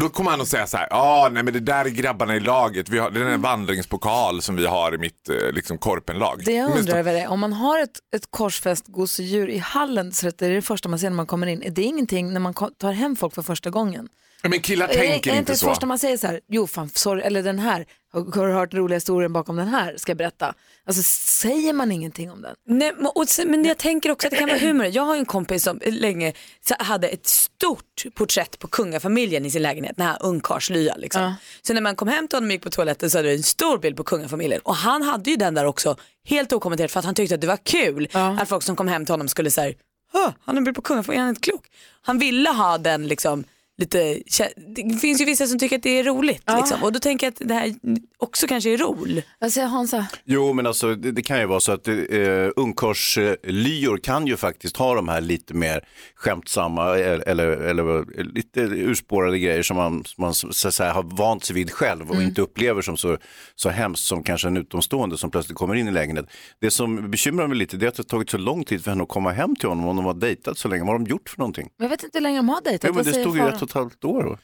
[0.00, 2.40] Då kommer han att säga så här, ja nej men det där är grabbarna i
[2.40, 6.42] laget, vi har, det är en vandringspokal som vi har i mitt eh, liksom, korpenlag.
[6.44, 10.28] Det jag undrar över är, om man har ett, ett korsfäst gosedjur i hallen, så
[10.28, 12.40] att det är det första man ser när man kommer in, är det ingenting när
[12.40, 14.08] man tar hem folk för första gången?
[14.42, 15.68] Men killar är, tänker är inte det så.
[15.68, 18.70] första man säger så här, jo fan, sorry, eller den här, har har du hört
[18.70, 20.54] den roliga historien bakom den här, ska jag berätta.
[20.88, 21.02] Alltså
[21.42, 22.54] säger man ingenting om den?
[22.66, 24.86] Nej, men- och, men jag tänker också att det kan vara humor.
[24.86, 26.32] Jag har en kompis som länge
[26.78, 30.96] hade ett stort porträtt på kungafamiljen i sin lägenhet, den här ungkarlslya.
[30.96, 31.34] Liksom.
[31.62, 33.42] Så när man kom hem till honom och gick på toaletten så hade det en
[33.42, 34.60] stor bild på kungafamiljen.
[34.64, 35.96] Och han hade ju den där också
[36.28, 38.08] helt okommenterat för att han tyckte att det var kul
[38.40, 39.74] att folk som kom hem till honom skulle säga,
[40.12, 41.66] han har en bild på kungafamiljen, han är inte klok.
[42.02, 43.44] Han ville ha den liksom
[43.78, 44.22] lite,
[44.66, 46.82] det finns ju vissa som tycker att det är roligt liksom.
[46.82, 47.74] och då tänker jag att det här
[48.18, 49.22] också kanske är roll.
[49.38, 50.06] Vad säger Hansa?
[50.24, 54.76] Jo, men alltså det, det kan ju vara så att uh, ungkarlslyor kan ju faktiskt
[54.76, 60.34] ha de här lite mer skämtsamma eller, eller, eller lite urspårade grejer som man, man
[60.34, 63.18] så att säga, har vant sig vid själv och inte upplever som så,
[63.54, 66.30] så hemskt som kanske en utomstående som plötsligt kommer in i lägenheten.
[66.60, 68.90] Det som bekymrar mig lite det är att det har tagit så lång tid för
[68.90, 70.82] henne att komma hem till honom om de har dejtat så länge.
[70.84, 71.68] Vad har de gjort för någonting?
[71.76, 72.88] Jag vet inte hur länge de har dejtat.
[72.88, 73.65] Jo, men det stod ju Farao?
[73.66, 74.38] Ett och ett halvt år.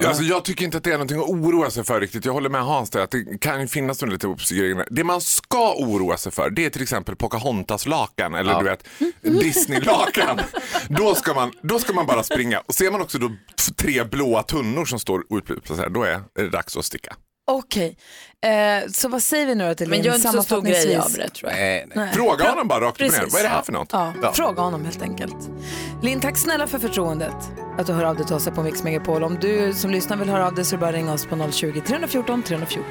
[0.00, 2.24] Ja, alltså, jag tycker inte att det är någonting att oroa sig för riktigt.
[2.24, 4.86] Jag håller med Hans där att det kan finnas några lite grejer.
[4.90, 8.88] Det man ska oroa sig för det är till exempel Pocahontas-lakan eller du vet
[9.22, 10.40] Disney-lakan.
[10.88, 12.58] då, ska man, då ska man bara springa.
[12.58, 13.30] Och ser man också då
[13.76, 17.16] tre blåa tunnor som står utplacerade, då är det dags att sticka.
[17.48, 17.96] Okej,
[18.46, 20.06] eh, så vad säger vi nu då till Men Linn?
[20.06, 21.60] gör inte så stor grej av det tror jag.
[21.60, 22.12] Nej, nej.
[22.12, 23.18] Fråga honom bara rakt upp och ner.
[23.18, 23.32] Precis.
[23.32, 23.88] Vad är det här för något?
[23.92, 25.36] Ja, Fråga honom helt enkelt.
[26.02, 27.34] Linn, tack snälla för förtroendet
[27.78, 29.24] att du hör av dig till oss här på Mix Megapol.
[29.24, 31.26] Om du som lyssnar vill höra av dig så är det bara att ringa oss
[31.26, 32.84] på 020-314 314.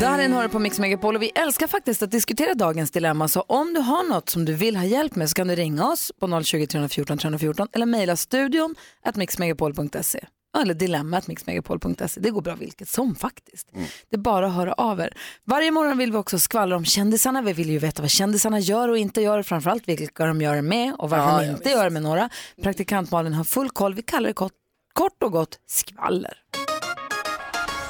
[0.00, 3.28] Darin hör du på Mix Megapol och vi älskar faktiskt att diskutera dagens dilemma.
[3.28, 5.86] Så om du har något som du vill ha hjälp med så kan du ringa
[5.88, 10.24] oss på 020 314 314 eller mejla studion at mixmegapol.se.
[10.58, 12.20] Eller dilemma at mixmegapol.se.
[12.20, 13.68] Det går bra vilket som faktiskt.
[14.10, 15.16] Det är bara att höra av er.
[15.44, 17.42] Varje morgon vill vi också skvallra om kändisarna.
[17.42, 19.42] Vi vill ju veta vad kändisarna gör och inte gör.
[19.42, 22.28] Framförallt vilka de gör med och varför Ja, de inte gör det med några.
[22.62, 23.94] Praktikant Malin har full koll.
[23.94, 24.52] Vi kallar det kort,
[24.92, 26.34] kort och gott skvaller.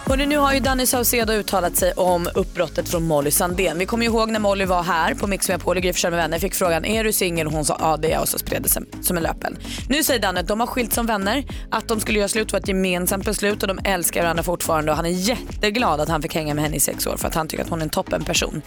[0.04, 3.78] Hörrni, nu har ju Danny Saucedo uttalat sig om uppbrottet från Molly Sandén.
[3.78, 6.38] Vi kommer ihåg när Molly var här på Mix Megapol och Gry Forssell med vänner.
[6.38, 8.62] Fick frågan är du singel och hon sa ja det är jag och så spred
[8.62, 9.56] det sig som en löpen.
[9.88, 12.60] Nu säger Danny att de har skilt som vänner, att de skulle göra slut var
[12.60, 16.34] ett gemensamt beslut och de älskar varandra fortfarande och han är jätteglad att han fick
[16.34, 18.24] hänga med henne i sex år för att han tycker att hon är en toppen
[18.24, 18.62] person.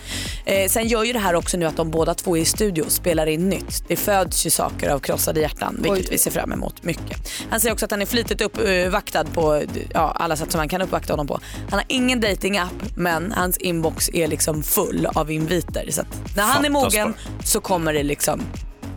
[0.46, 2.84] Eh, sen gör ju det här också nu att de båda två är i studio
[2.84, 3.84] och spelar in nytt.
[3.88, 7.30] Det föds ju saker av krossade hjärtan vilket vi ser fram emot mycket.
[7.50, 9.64] Han säger också att han är flitigt uppvaktad på
[9.94, 11.33] ja, alla sätt som man kan uppvakta honom på.
[11.70, 15.88] Han har ingen datingapp men hans inbox är liksom full av inviter.
[15.92, 17.14] Så att när han är mogen
[17.44, 18.42] så kommer det liksom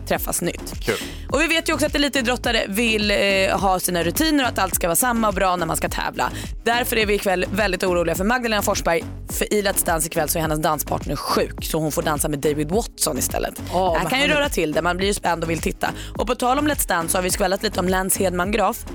[0.07, 0.73] träffas nytt.
[0.85, 0.95] Kul.
[1.29, 3.17] Och vi vet ju också att elitidrottare vill eh,
[3.59, 6.31] ha sina rutiner och att allt ska vara samma och bra när man ska tävla.
[6.63, 9.03] Därför är vi ikväll väldigt oroliga för Magdalena Forsberg.
[9.29, 12.39] För i Let's Dance ikväll så är hennes danspartner sjuk så hon får dansa med
[12.39, 13.61] David Watson istället.
[13.73, 15.89] Åh, det här kan ju röra till det, man blir ju spänd och vill titta.
[16.17, 18.85] Och på tal om Let's Dance så har vi skvallrat lite om Lance Hedman Graf.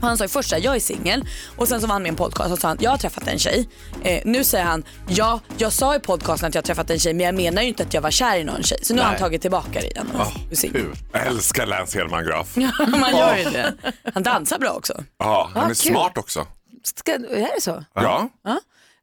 [0.00, 1.24] Han sa ju först att jag är singel
[1.56, 3.28] och sen så var han med i en podcast och sa han, jag har träffat
[3.28, 3.68] en tjej.
[4.02, 7.14] Eh, nu säger han, ja jag sa i podcasten att jag har träffat en tjej
[7.14, 8.78] men jag menar ju inte att jag var kär i någon tjej.
[8.82, 10.06] Så nu har han tagit tillbaka det igen.
[10.52, 10.84] Singel.
[11.12, 12.56] Jag älskar Lance Hedman Graf.
[13.00, 13.74] man gör ju det.
[14.14, 15.04] Han dansar bra också.
[15.18, 15.76] Ja, han Ah, är kul.
[15.76, 16.46] smart också.
[16.84, 17.84] Ska, är det så?
[17.94, 18.28] Ja.
[18.44, 18.60] Ja.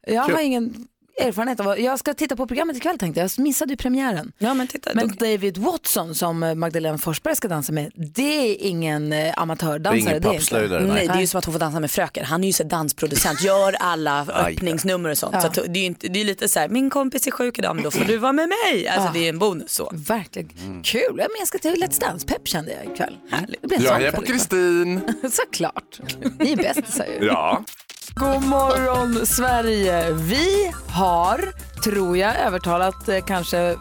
[0.08, 0.36] Jag Kul.
[0.36, 0.88] har ingen
[1.22, 3.30] erfarenhet av Jag ska titta på programmet ikväll tänkte jag.
[3.38, 4.32] Jag missade ju premiären.
[4.38, 8.56] Ja, men titta, men David Watson som eh, Magdalena Forsberg ska dansa med, det är
[8.68, 9.94] ingen eh, amatördansare.
[9.94, 10.28] Det är ingen inte.
[10.30, 12.26] pappslöjdare, Nej, det är ju som att hon får dansa med fröken.
[12.26, 15.34] Han är ju så dansproducent, gör alla öppningsnummer och sånt.
[15.34, 15.42] Ja.
[15.42, 17.60] Så att det, är ju inte, det är lite så här, min kompis är sjuk
[17.60, 18.88] idag men då får du vara med mig.
[18.88, 19.12] Alltså Ja.
[19.14, 19.90] det är en bonus så.
[19.94, 20.50] Verkligen.
[20.84, 23.18] Kul, ja, men jag ska till Let's Dance-pepp kände jag ikväll.
[23.32, 23.62] Härligt.
[23.62, 24.22] Det blir en Jag är på.
[24.22, 25.02] Kristin.
[25.32, 26.00] Såklart.
[26.40, 27.26] Ni är bästisar ju.
[27.26, 27.64] Ja.
[28.10, 30.12] God morgon Sverige!
[30.14, 33.76] Vi har, tror jag, övertalat eh, kanske eh,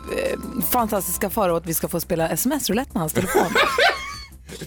[0.71, 3.47] fantastiska Farao att vi ska få spela sms-roulette med hans telefon.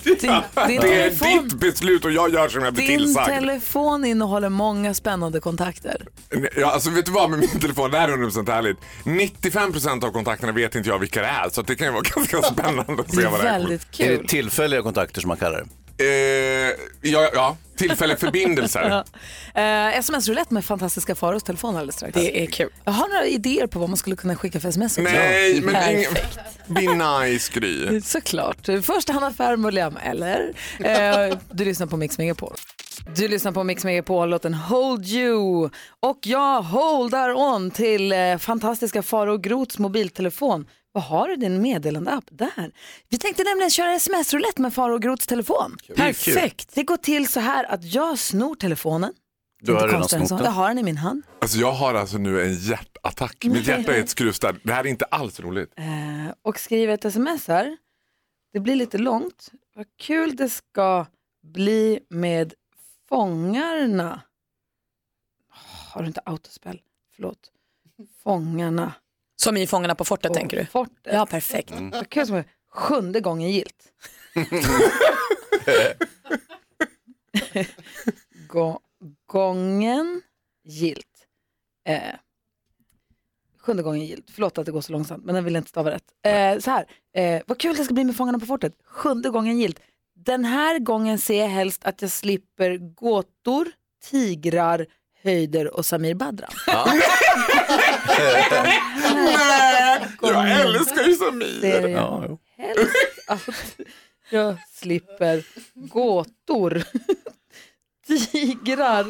[0.03, 0.31] Din, din,
[0.67, 0.79] Det är
[1.09, 3.27] telefon, ditt beslut och jag gör som jag blir din tillsagd.
[3.27, 6.07] telefon innehåller många spännande kontakter.
[6.57, 8.77] Ja, alltså vet du vad med min telefon, det här är 100% ärligt.
[9.03, 12.03] 95% av kontakterna vet inte jag vilka det är så att det kan ju vara
[12.15, 13.59] ganska spännande att se vad det är.
[13.59, 14.17] Väldigt Är kul.
[14.21, 15.65] det tillfälliga kontakter som man kallar
[15.97, 16.05] det?
[16.05, 19.03] Eh, ja, ja, tillfälliga förbindelser.
[19.55, 19.61] Ja.
[19.61, 22.13] Eh, sms-roulette med fantastiska Faraos telefon alldeles strax.
[22.13, 22.69] Det är kul.
[22.83, 24.97] Jag har några idéer på vad man skulle kunna skicka för sms.
[24.97, 25.11] också.
[25.11, 25.73] Nej, men.
[25.73, 26.39] Perfekt.
[26.67, 28.01] Be nice, Gry.
[28.05, 28.65] Såklart.
[28.83, 29.65] Först Hanna Ferm
[30.03, 30.53] eller?
[30.79, 32.55] Eh, du lyssnar på Mix Megapol.
[33.15, 35.69] Du lyssnar på Mix Megapol, låten Hold You.
[35.99, 40.65] Och jag holdar on till eh, fantastiska Faro Groths mobiltelefon.
[40.95, 42.71] Vad har du din meddelandeapp där?
[43.09, 45.77] Vi tänkte nämligen köra sms-roulette med Faro Groths telefon.
[45.83, 45.95] Kul.
[45.95, 46.75] Perfekt.
[46.75, 49.13] Det går till så här att jag snor telefonen.
[49.61, 50.43] Du har redan snott den.
[50.43, 51.23] Jag har den i min hand.
[51.41, 53.45] Alltså jag har alltså nu en hjärtattack.
[53.45, 54.59] Mitt hjärta är ett skruvstäd.
[54.63, 55.73] Det här är inte alls roligt.
[55.77, 55.85] Eh,
[56.41, 57.77] och skriver ett sms här.
[58.53, 59.51] Det blir lite långt.
[59.75, 61.05] Vad kul det ska
[61.43, 62.53] bli med
[63.09, 64.21] fångarna.
[65.93, 66.81] Har du inte autospel?
[67.15, 67.51] Förlåt.
[68.23, 68.93] Fångarna.
[69.35, 70.65] Som i Fångarna på fortet tänker du?
[70.65, 71.13] Fortet.
[71.13, 71.71] Ja, perfekt.
[71.91, 73.91] Vad kul som är sjunde gången gilt.
[78.47, 78.79] Gå,
[79.25, 80.21] gången
[80.63, 81.27] gilt.
[81.87, 82.15] Eh,
[83.59, 84.31] sjunde gången gilt.
[84.31, 86.03] Förlåt att det går så långsamt, men den vill inte stava rätt.
[86.23, 88.73] Eh, så här, eh, vad kul det ska bli med Fångarna på fortet.
[88.85, 89.79] Sjunde gången gilt.
[90.13, 93.67] Den här gången ser jag helst att jag slipper gåtor,
[94.09, 94.85] tigrar,
[95.25, 96.51] höjder och Samir Badran.
[100.21, 101.87] Jag älskar ju Samir.
[101.87, 102.39] Ja, jo.
[102.57, 102.95] helst
[103.27, 103.79] att
[104.29, 106.83] jag slipper gåtor,
[108.07, 109.05] tigrar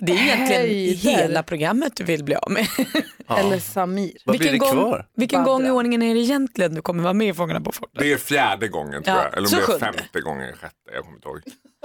[0.00, 0.94] Det är egentligen Höjder.
[1.10, 2.66] hela programmet du vill bli av med.
[3.38, 4.12] eller Samir.
[4.24, 5.08] Vad blir det gång, kvar?
[5.16, 5.52] vilken Badra.
[5.52, 7.98] gång i ordningen är det egentligen du kommer vara med i Fångarna på fortet?
[7.98, 9.32] Det är fjärde gången tror Ja, jag.
[9.32, 10.74] Eller om så det är femte gången, sjätte.
[10.94, 11.40] Jag kommer inte ihåg.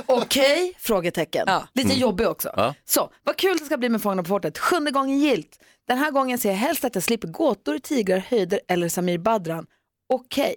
[0.06, 0.74] Okej?
[0.80, 1.44] Frågetecken.
[1.48, 1.68] Ja.
[1.74, 2.50] Lite jobbig också.
[2.56, 2.74] Ja.
[2.86, 4.58] Så, vad kul det ska bli med Fångarna på fortet.
[4.58, 5.60] Sjunde gången gilt.
[5.88, 9.66] Den här gången ser jag helst att jag slipper gåtor, tigrar, höjder eller Samir Badran.
[10.14, 10.56] Okej.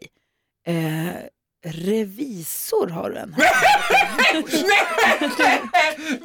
[0.67, 1.07] Eh,
[1.65, 3.35] revisor har du en.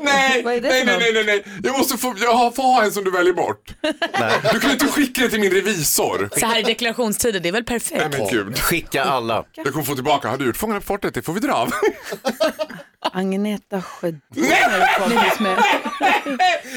[0.03, 1.01] nej, Vad är det nej, för nej, något?
[1.01, 1.43] nej, nej, nej.
[1.63, 3.73] Jag måste få, jag får ha en som du väljer bort.
[4.53, 6.29] Du kan inte skicka det till min revisor.
[6.39, 8.01] Så här i deklarationstider, det är väl perfekt?
[8.11, 8.59] Nej men gud.
[8.59, 9.45] Skicka alla.
[9.55, 11.13] Jag kommer få tillbaka, har du gjort Fångarna på fortet?
[11.13, 11.71] Det får vi dra av.
[13.13, 15.63] Agneta Sjödin har du kommit med.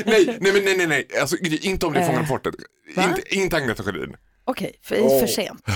[0.05, 1.07] nej, nej, men nej, nej, nej.
[1.21, 2.55] Alltså, Gry, inte om det är Fångarna på Eh, fortet.
[2.97, 4.17] Inte, inte Agneta Sjödin.
[4.45, 5.63] Okej, för, för sent.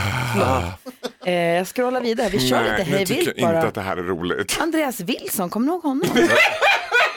[1.26, 2.28] Eh, jag scrollar vidare.
[2.28, 3.62] Vi kör Nej, lite nu hej tycker jag vilt inte bara.
[3.68, 4.56] att det här är roligt.
[4.60, 6.02] Andreas Wilson, kommer du ihåg honom?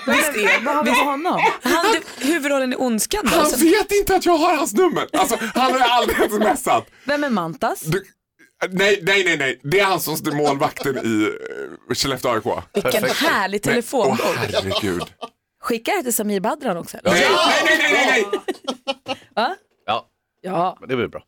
[0.07, 1.41] Visst är, vad har vi på honom?
[1.63, 1.85] Han,
[2.17, 3.29] huvudrollen i Ondskan då?
[3.37, 5.07] Han Så- vet inte att jag har hans nummer.
[5.13, 6.85] Alltså, han har aldrig smsat.
[7.03, 7.81] Vem är Mantas?
[7.81, 8.03] Du,
[8.69, 9.59] nej, nej, nej, nej.
[9.63, 12.63] Det är han som är målvakten i uh, Skellefteå AIK.
[12.73, 14.19] Vilken härlig Nej, telefonbok.
[14.23, 15.03] Åh herregud.
[15.61, 16.97] Skickar jag till Samir Badran också?
[16.97, 17.11] eller?
[17.11, 17.25] Nej,
[17.65, 18.41] nej, nej, nej, nej,
[19.05, 19.15] nej.
[19.35, 19.55] Va?
[19.85, 20.05] Ja,
[20.41, 20.77] Ja.
[20.79, 21.23] men det blir bra.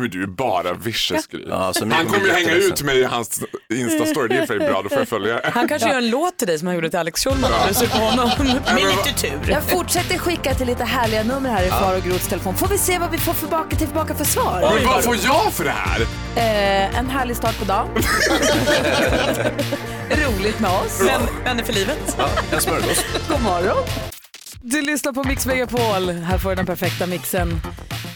[0.00, 1.44] Men du är bara vicious Gry.
[1.48, 3.40] Ja, så Han kommer ju hänga ut mig i hans
[3.72, 4.28] Insta-story.
[4.28, 5.40] Det är för bra, då får jag följa.
[5.44, 7.74] Han kanske gör en låt till dig som han gjorde till Alex Schulman om du
[7.74, 8.30] ser på honom.
[8.74, 9.40] Med lite tur.
[9.50, 12.54] Jag fortsätter skicka till lite härliga nummer här i Faro Groths telefon.
[12.56, 14.72] Får vi se vad vi får tillbaka, tillbaka för svar.
[14.74, 16.00] Men vad får jag för det här?
[16.36, 17.88] Eh, en härlig start på dagen.
[20.10, 21.00] Roligt med oss.
[21.00, 22.16] Vän- Vänner för livet.
[22.18, 23.04] Ja, en smörgås.
[23.28, 23.76] God morgon.
[24.68, 26.10] Du lyssnar på Mix Megapol.
[26.10, 27.48] Här får du den perfekta mixen.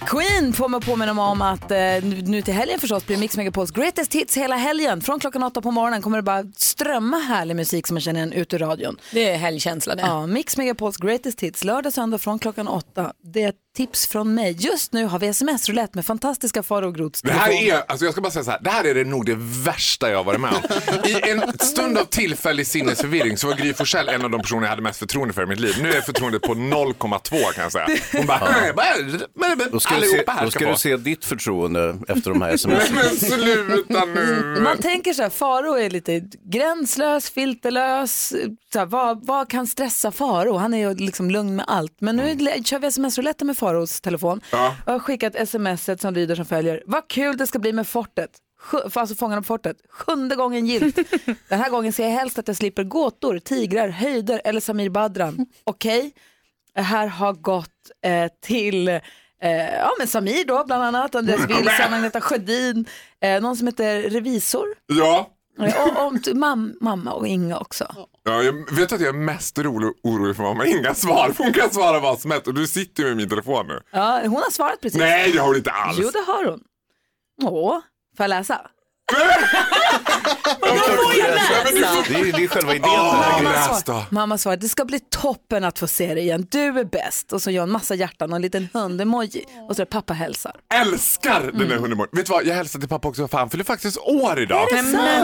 [0.06, 1.78] Queen får man påminna om att eh,
[2.24, 5.00] nu till helgen förstås blir Mix Megapols Greatest Hits hela helgen.
[5.00, 8.32] Från klockan åtta på morgonen kommer det bara strömma härlig musik som man känner igen
[8.32, 8.96] ut ur radion.
[9.12, 10.02] Det är helgkänsla det.
[10.02, 13.12] Ja, Mix Megapols Greatest Hits lördag söndag från klockan åtta.
[13.34, 14.56] Det tips från mig.
[14.58, 18.20] Just nu har vi sms-roulette med fantastiska Farao Groths Det här är, alltså jag ska
[18.20, 20.50] bara säga så här, det här är det nog det värsta jag har varit med
[20.52, 20.62] om.
[21.04, 24.70] I en stund av tillfällig sinnesförvirring så var Gry Forssell en av de personer jag
[24.70, 25.74] hade mest förtroende för i mitt liv.
[25.82, 27.86] Nu är förtroendet på 0,2 kan jag säga.
[28.12, 32.30] Hon bara, "Nej, bara, Då ska, du se, då ska du se ditt förtroende efter
[32.30, 32.90] de här sms.
[32.90, 34.60] Men sluta nu.
[34.62, 38.34] Man tänker så här, Faro är lite gränslös, filterlös.
[38.72, 40.56] Så här, vad, vad kan stressa Faro?
[40.56, 41.96] Han är ju liksom lugn med allt.
[42.00, 42.64] Men nu mm.
[42.64, 44.40] kör vi sms-rouletten med Faros telefon.
[44.52, 44.76] Ja.
[44.86, 46.82] Jag har skickat sms som lyder som följer.
[46.86, 48.30] Vad kul det ska bli med fortet.
[48.60, 49.76] Sju- Alltså Fångarna på fortet.
[49.90, 50.96] Sjunde gången gilt.
[51.48, 55.46] Den här gången ser jag helst att jag slipper gåtor, tigrar, höjder eller Samir Badran.
[55.64, 56.12] Okej,
[56.74, 57.70] det här har gått
[58.04, 59.00] eh, till eh,
[59.78, 62.86] ja, men Samir då bland annat, Andreas Wilson, Agneta Sjödin,
[63.20, 64.66] eh, någon som heter Revisor.
[64.86, 65.30] Ja.
[65.60, 67.94] Och, och mam, mamma och Inga också.
[68.24, 71.32] Ja, jag vet att jag är mest orolig, orolig för mamma Inga svar.
[71.38, 73.80] Hon kan svara vad som helst och du sitter ju med min telefon nu.
[73.90, 74.98] Ja, hon har svarat precis.
[74.98, 75.98] Nej, det har hon inte alls.
[76.02, 76.60] Jo, det har hon.
[77.42, 77.78] Åh,
[78.16, 78.60] får jag läsa?
[82.08, 82.90] Det är, det är själva idén.
[82.90, 83.42] Här.
[83.42, 84.04] läs då.
[84.10, 86.46] Mamma svarar, det ska bli toppen att få se dig igen.
[86.50, 87.32] Du är bäst.
[87.32, 89.44] Och så gör hon massa hjärtan och en liten hund-emoji.
[89.68, 90.52] Och så är pappa hälsar.
[90.74, 92.08] Älskar den där hundemor.
[92.12, 94.68] Vet du vad, jag hälsar till pappa också för han fyller faktiskt år idag.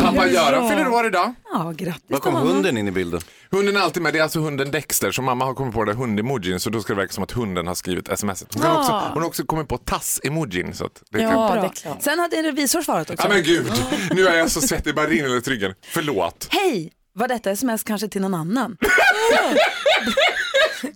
[0.02, 1.34] Pappa Göran fyller år idag.
[1.52, 3.20] Ja, grattis Var kom hunden in i bilden?
[3.50, 5.96] Hunden är alltid med, det är alltså hunden Dexter så mamma har kommit på den
[5.96, 8.44] där hundemojin så då ska det verka som att hunden har skrivit sms.
[8.54, 8.78] Hon, Ah.
[8.78, 10.74] också, hon har också kommit på tass-emojin.
[10.74, 11.96] Så att det är Ja.
[12.00, 13.22] Sen hade en revisor svarat också.
[13.28, 13.72] Ja men gud,
[14.10, 15.74] nu är jag så svettig, bara rinner längs ryggen.
[15.86, 16.48] Förlåt.
[16.50, 18.76] Hej, var detta sms kanske till någon annan?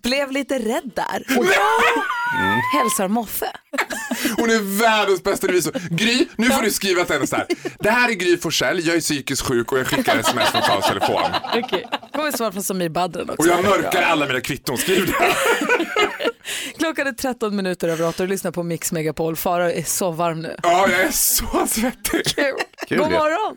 [0.02, 1.24] Blev lite rädd där.
[2.38, 2.58] Mm.
[2.72, 3.50] Hälsar Moffe.
[4.36, 5.72] Hon är världens bästa revisor.
[5.90, 7.46] Gry, nu får du skriva till henne så här.
[7.78, 10.86] Det här är Gry Forssell, jag är psykiskt sjuk och jag skickar sms från Karls
[10.86, 11.22] telefon.
[11.54, 11.86] Okej.
[12.12, 13.42] kommer svar från Samir Badran också.
[13.42, 15.34] Och jag mörkar alla mina kvitton, skriv det.
[16.78, 19.36] Klockan är 13 minuter över 8 och du lyssnar på Mix Megapol.
[19.36, 20.56] Farao är så varm nu.
[20.62, 22.22] Ja, jag är så svettig.
[22.90, 22.98] Kul.
[22.98, 23.56] God morgon!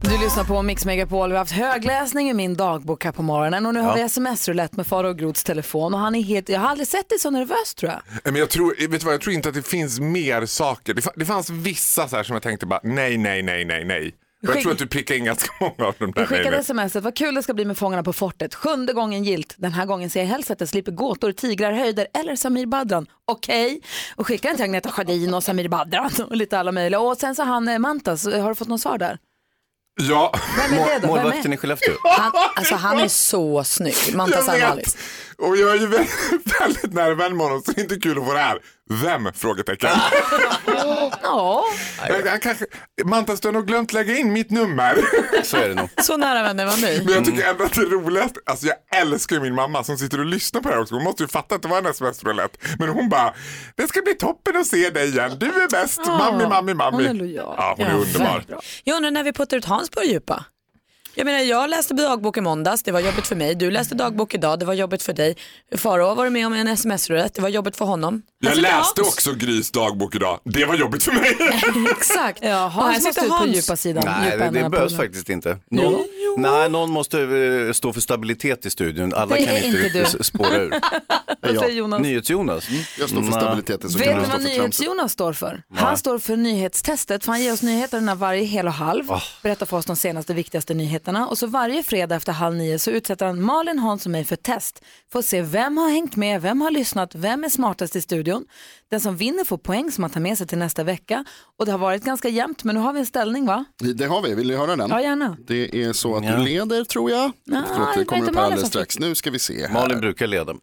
[0.00, 1.28] Du lyssnar på Mix Megapol.
[1.28, 3.94] Vi har haft högläsning i min dagbok här på morgonen och nu har Ja.
[3.94, 7.18] vi sms-roulette med Farao Groths telefon och han är helt, jag har aldrig sett dig
[7.18, 8.02] så nervös tror jag.
[8.32, 10.94] Men jag tror, vet du vad, jag tror inte att det finns mer saker.
[10.94, 13.84] Det, fa- det fanns vissa så här som jag tänkte bara nej, nej, nej, nej,
[13.84, 14.14] nej.
[14.40, 17.02] Jag Skick- tror att du prickar in ganska många av de där nej, skickade smset,
[17.02, 18.54] vad kul det ska bli med Fångarna på fortet.
[18.54, 19.54] Sjunde gången gilt.
[19.56, 23.06] Den här gången ser jag helst att jag slipper gåtor, tigrar, höjder eller Samir Badran.
[23.24, 23.80] Okej.
[24.16, 27.00] Och skickade den till Agneta Sjödin och Samir Badran och lite alla möjliga.
[27.00, 29.18] Och sen så han eh, Mantas, har du fått något svar där?
[30.00, 30.34] Ja.
[30.70, 31.06] Vem är det då?
[31.06, 31.94] Målvakten i Skellefteå.
[32.04, 34.48] Han, alltså han är så snygg, Mantas.
[34.48, 34.96] Armalis.
[35.42, 38.18] Och jag är ju väldigt, väldigt nära vän med honom så det är inte kul
[38.18, 38.58] att få det här.
[38.90, 39.32] Vem?
[39.34, 39.90] Frågetecken.
[41.22, 41.64] Ja.
[42.24, 42.64] Jag kanske,
[43.04, 44.98] Mantas, du har nog glömt lägga in mitt nummer.
[45.44, 45.88] Så är det nog.
[46.02, 47.02] Så nära vänner var ni.
[47.04, 50.18] Men jag tycker ändå att det roligaste, alltså jag älskar ju min mamma som sitter
[50.20, 50.94] och lyssnar på det här också.
[50.94, 52.58] Hon måste ju fatta att det var en sms-roulette.
[52.78, 53.34] Men hon bara,
[53.76, 55.36] det ska bli toppen att se dig igen.
[55.40, 56.00] Du är bäst.
[56.06, 56.96] Ja, Mammi, mammi, mammi.
[56.96, 57.54] hon är lojal.
[57.58, 58.44] Ja, hon är Ja, underbar.
[58.84, 60.44] Jag undrar när vi puttar ut Hans på djupa.
[61.18, 63.54] Jag menar, jag läste dagbok i måndags, det var jobbigt för mig.
[63.54, 65.36] Du läste dagbok idag, det var jobbigt för dig.
[65.76, 68.22] Farao har varit med om en sms-roulette, det var jobbigt för honom.
[68.40, 69.08] Jag Alltså, läste Hans.
[69.08, 70.40] också Grys dagbok idag.
[70.44, 71.36] Det var jobbigt för mig.
[71.98, 72.38] Exakt.
[72.42, 73.56] Ja, Hans måste sitter ut på Hans.
[73.56, 74.04] djupa sidan.
[74.06, 75.58] Nej, djupa det, det behövs faktiskt inte.
[75.70, 76.04] Någon,
[76.36, 79.14] nej, någon måste eh, stå för stabilitet i studion.
[79.14, 80.70] Alla Det kan inte, inte spåra ur.
[81.42, 82.00] Vad säger Jonas?
[82.00, 82.68] NyhetsJonas.
[82.68, 82.80] Mm.
[82.98, 83.40] Jag står för Nej.
[83.40, 84.42] stabiliteten så Vet du stå vad.
[84.42, 85.62] NyhetsJonas står för?
[85.74, 89.22] Han står för nyhetstestet, för han ger oss nyheterna varje hel och halv, Ah.
[89.42, 92.90] berättar för oss de senaste viktigaste nyheterna och så varje fredag efter halv nio så
[92.90, 94.82] utsätter han Malin, Hans och mig för test.
[95.12, 98.44] Får se vem har hängt med, vem har lyssnat, vem är smartast i studion.
[98.90, 101.24] Den som vinner får poäng som man tar med sig till nästa vecka
[101.58, 103.64] och det har varit ganska jämnt men nu har vi en ställning va?
[103.94, 104.90] Det har vi, vill ni höra den?
[104.90, 105.36] Ja, gärna.
[105.46, 106.36] Det är så att Ja.
[106.36, 107.32] du leder tror jag.
[107.46, 108.98] Nej, Förlåt, det kommer upp alldeles strax.
[108.98, 109.74] Nu ska vi se här.
[109.74, 110.54] Malin brukar leda.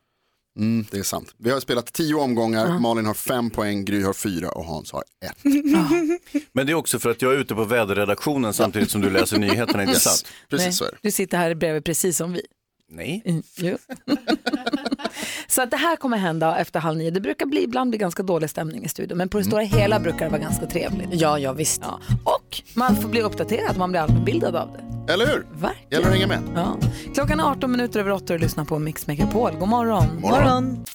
[0.57, 1.35] Mm, det är sant.
[1.37, 2.79] Vi har spelat tio omgångar, Ja.
[2.79, 5.37] Malin har fem poäng, Gry har fyra och Hans har ett.
[6.53, 9.37] Men det är också för att jag är ute på väderredaktionen samtidigt som du läser
[9.39, 10.25] nyheterna, inte sant?
[10.51, 12.41] Nej, Du sitter här bredvid precis som vi.
[12.89, 13.21] Nej.
[13.25, 13.77] Mm, jo.
[15.47, 17.11] så att det här kommer hända efter halv nio.
[17.11, 19.99] Det brukar bli, ibland bli ganska dålig stämning i studion men på det stora hela
[19.99, 21.09] brukar det vara ganska trevligt.
[21.11, 21.81] Ja, ja visst.
[21.83, 21.99] Ja.
[22.23, 25.13] Och man får bli uppdaterad, man blir allmänbildad av det.
[25.13, 25.45] Eller hur?
[25.51, 25.75] Verkligen.
[25.89, 26.39] Gäller att hänga med.
[26.55, 26.77] Ja.
[27.13, 29.51] Klockan är 18 minuter över 8 och du lyssnar på Mix Megapol.
[29.59, 30.21] God morgon.
[30.21, 30.85] Morgon.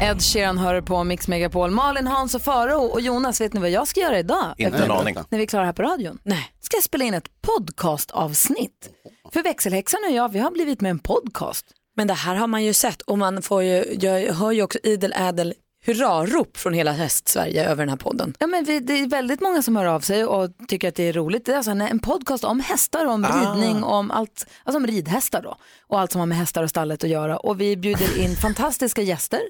[0.00, 1.70] Ed Sheeran hör på Mix Megapol.
[1.70, 4.54] Malin, Hans och Farao och Jonas, vet ni vad jag ska göra idag?
[4.56, 5.14] Inte en aning.
[5.28, 6.18] När vi är klara här på radion?
[6.22, 6.50] Nej.
[6.60, 8.90] Ska jag spela in ett podcastavsnitt.
[9.32, 11.66] För växelhäxan och jag, vi har blivit med en podcast.
[11.96, 14.78] Men det här har man ju sett och man får ju, jag hör ju också
[14.82, 15.54] idel ädel
[15.86, 18.34] hurrarop från hela häst-Sverige över den här podden.
[18.38, 21.02] Ja, men vi, det är väldigt många som hör av sig och tycker att det
[21.08, 21.44] är roligt.
[21.46, 23.54] Det är alltså en, en podcast om hästar, om Ah.
[23.54, 25.56] ridning, om allt, alltså om ridhästar då.
[25.86, 27.36] Och allt som har med hästar och stallet att göra.
[27.36, 29.40] Och vi bjuder in fantastiska gäster,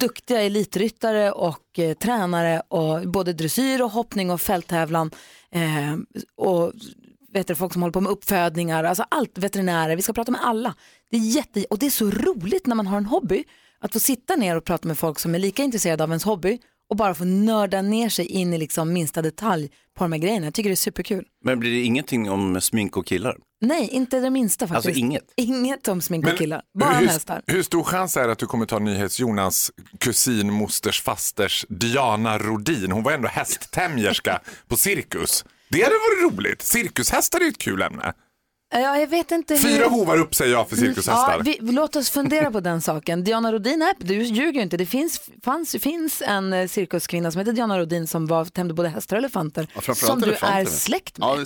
[0.00, 5.10] duktiga elitryttare och eh, tränare och både dressyr och hoppning och fälttävlan.
[5.54, 5.96] Eh,
[6.36, 6.72] och
[7.32, 10.40] vet du, folk som håller på med uppfödningar, alltså allt, veterinärer, vi ska prata med
[10.44, 10.74] alla.
[11.10, 13.44] Det är jätte, och det är så roligt när man har en hobby,
[13.78, 16.58] att få sitta ner och prata med folk som är lika intresserade av ens hobby
[16.90, 20.46] och bara få nörda ner sig in i liksom minsta detalj på de här grejerna.
[20.46, 21.24] Jag tycker det är superkul.
[21.44, 23.36] Men blir det ingenting om smink och killar?
[23.60, 24.86] Nej, inte det minsta faktiskt.
[24.86, 25.24] Alltså inget?
[25.36, 27.42] Inget om smink och killar, bara hur, hästar.
[27.46, 32.92] hur stor chans är det att du kommer ta NyhetsJonas kusin, mosters, fasters Diana Rodin?
[32.92, 35.44] Hon var ändå hästtämjerska på cirkus.
[35.68, 36.62] Det hade varit roligt.
[36.62, 38.12] Cirkushästar är ju ett kul ämne.
[38.72, 39.60] Ja, jag vet inte hur...
[39.60, 41.34] Fyra hovar upp säger jag för cirkushästar.
[41.36, 43.24] Ja, vi, låt oss fundera på den saken.
[43.24, 44.76] Diana Rodin, nej, du ljuger ju inte.
[44.76, 48.88] Det finns, fanns, finns en eh, cirkuskvinna som heter Diana Rodin som var, tämjde både
[48.88, 49.66] hästar och elefanter.
[49.74, 50.60] framförallt som du elefanter.
[50.60, 51.28] är släkt med.
[51.28, 51.44] Ja, det.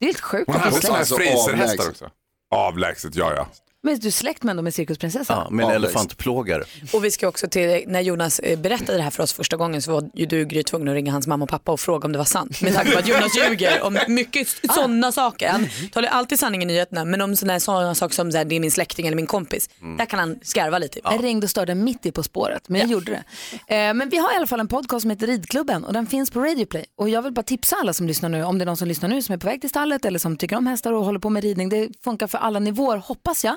[0.00, 1.22] Det är helt sjukt Hon hade sådana här släkt.
[1.22, 2.10] freeserhästar också.
[2.50, 3.48] Avlägset, ja ja.
[3.84, 5.38] Men du är släkt med med cirkusprinsessan.
[5.44, 6.64] Ja, med en elefantplågare.
[6.92, 9.82] Och vi ska också till, när Jonas eh, berättade det här för oss första gången
[9.82, 12.12] så var ju du Gry tvungen att ringa hans mamma och pappa och fråga om
[12.12, 12.60] det var sant.
[12.60, 15.48] Med tanke på att Jonas ljuger om mycket sådana saker.
[15.48, 17.60] Han talar alltid sanning i nyheterna men om sådana
[17.94, 21.00] saker som här, det är min släkting eller min kompis, där kan han skarva lite.
[21.04, 23.22] Jag ringde och störde mitt i På spåret, men jag gjorde det.
[23.74, 26.30] Eh, men vi har i alla fall en podcast som heter Ridklubben och den finns
[26.30, 26.84] på Radio Play.
[26.96, 29.08] Och jag vill bara tipsa alla som lyssnar nu, om det är någon som lyssnar
[29.08, 31.30] nu som är på väg till stallet eller som tycker om hästar och håller på
[31.30, 31.68] med ridning.
[31.68, 33.56] Det funkar för alla nivåer, hoppas jag.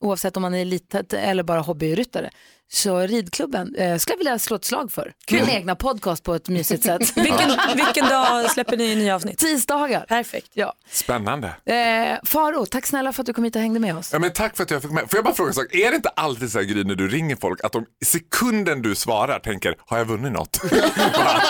[0.00, 2.30] Oavsett om man är elit eller bara hobbyryttare.
[2.72, 5.12] Så ridklubben eh, skulle jag vilja slå ett slag för.
[5.30, 7.12] Min egna podcast på ett mysigt sätt.
[7.16, 9.38] Vilken, vilken dag släpper ni nya avsnitt?
[9.38, 10.00] Tisdagar.
[10.08, 10.50] Perfekt.
[10.52, 10.72] Ja.
[10.90, 11.48] Spännande.
[11.64, 14.12] Eh, Faro, tack snälla för att du kom hit och hängde med oss.
[14.12, 15.10] Ja, men tack för att jag fick med.
[15.10, 15.74] Får jag bara fråga en sak?
[15.74, 18.82] Är det inte alltid så här Gry när du ringer folk att de i sekunden
[18.82, 20.60] du svarar tänker, har jag vunnit något?
[21.14, 21.42] bara,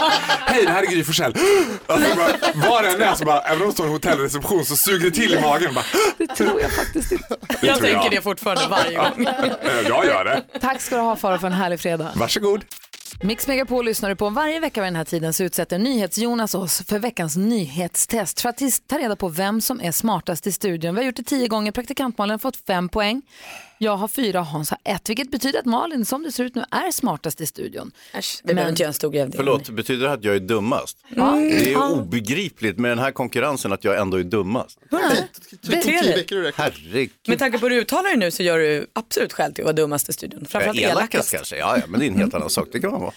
[0.47, 1.35] Hej, det här är Gry Forssell.
[1.87, 2.27] Alltså, bara,
[2.71, 5.17] var det än är så bara, även om det står en hotellreception så suger det
[5.17, 5.75] till i magen.
[5.75, 5.85] Bara,
[6.19, 7.37] Det tror jag faktiskt inte.
[7.61, 9.26] det Jag tror tänker det fortfarande varje gång.
[9.88, 10.59] Jag gör det.
[10.61, 12.12] Tack ska du ha Faro för en härlig fredag.
[12.14, 12.64] Varsågod.
[13.22, 14.30] Mix Megapol lyssnar du på.
[14.30, 18.61] Varje vecka vid den här tiden så utsätter NyhetsJonas oss för veckans nyhetstest för att
[18.86, 20.95] ta reda på vem som är smartast i studion.
[20.95, 21.72] Vi har gjort det tio gånger.
[21.72, 23.22] Praktikant-Malin har fått fem poäng.
[23.83, 26.55] Jag har fyra och Hans har ett, vilket betyder att Malin, som det ser ut
[26.55, 27.91] nu, är smartast i studion.
[28.14, 29.33] Äsch, det behöver inte göra en stor det.
[29.37, 30.99] Förlåt, betyder det att jag är dummast?
[31.16, 31.49] Mm.
[31.49, 31.89] Det är ju Ja.
[31.91, 34.78] obegripligt med den här konkurrensen att jag ändå är dummast.
[36.55, 37.11] Herregud.
[37.28, 39.66] Med tanke på hur du uttalar det nu så gör du absolut skäl till att
[39.66, 40.47] vara dummast i studion.
[40.49, 41.31] Framförallt Elakast elakast.
[41.31, 42.68] kanske, ja, ja, men det är en helt annan sak.
[42.72, 43.12] Det kan man vara.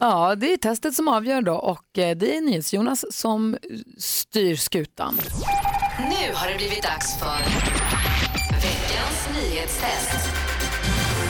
[0.00, 3.58] Ja, det är testet som avgör då och eh, det är NyhetsJonas som eh,
[3.98, 5.20] styr skutan.
[5.98, 7.36] Nu har det blivit dags för
[9.66, 10.30] nyhetstest.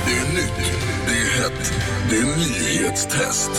[0.07, 0.75] Det är nytt,
[1.07, 1.73] det är hett,
[2.11, 3.51] det är nyhetstest.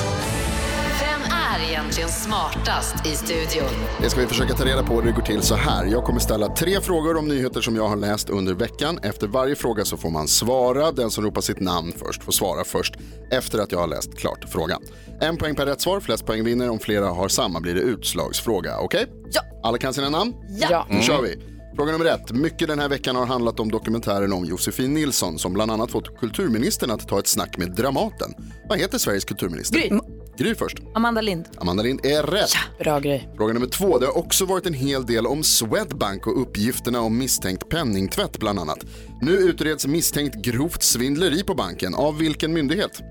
[1.00, 3.70] Vem är egentligen smartast i studion?
[4.02, 5.02] Det ska vi försöka ta reda på.
[5.02, 5.86] Det går till så här.
[5.86, 9.00] Jag kommer ställa tre frågor om nyheter som jag har läst under veckan.
[9.04, 10.92] Efter varje fråga så får man svara.
[10.92, 12.96] Den som ropar sitt namn först får svara först
[13.32, 14.82] efter att jag har läst klart frågan.
[15.22, 16.00] En poäng per rätt svar.
[16.00, 16.70] Flest poäng vinner.
[16.70, 18.80] Om flera har samma blir det utslagsfråga.
[18.80, 19.06] Okej?
[19.32, 19.42] Ja.
[19.64, 20.34] Alla kan sina namn?
[20.70, 20.88] Ja.
[20.90, 21.57] Nu kör vi.
[21.76, 22.32] Fråga nummer ett.
[22.32, 26.20] Mycket den här veckan har handlat om dokumentären om Josefin Nilsson som bland annat fått
[26.20, 28.34] kulturministern att ta ett snack med Dramaten.
[28.70, 29.80] Vad heter Sveriges kulturminister?
[29.80, 30.00] Gry.
[30.38, 30.78] Gry först.
[30.96, 31.46] Amanda Lind.
[31.58, 32.50] Amanda Lind är rätt.
[32.80, 33.30] Bra grej.
[33.38, 33.98] Fråga nummer två.
[34.00, 38.60] Det har också varit en hel del om Swedbank och uppgifterna om misstänkt penningtvätt bland
[38.60, 38.86] annat.
[39.22, 41.96] Nu utreds misstänkt grovt svindleri på banken.
[41.96, 43.02] Av vilken myndighet?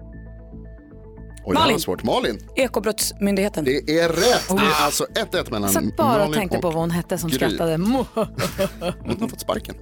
[1.49, 1.81] Oj, det här var Malin.
[1.81, 2.03] svårt.
[2.03, 2.39] Malin.
[2.57, 3.65] Ekobrottsmyndigheten.
[3.65, 3.71] Det
[4.01, 4.49] är rätt.
[4.49, 7.19] Det är alltså 1-1 mellan Jag satt bara och Malin tänkte på vad hon hette
[7.19, 7.37] som Gry.
[7.37, 7.73] skrattade.
[7.77, 9.75] Hon har fått sparken.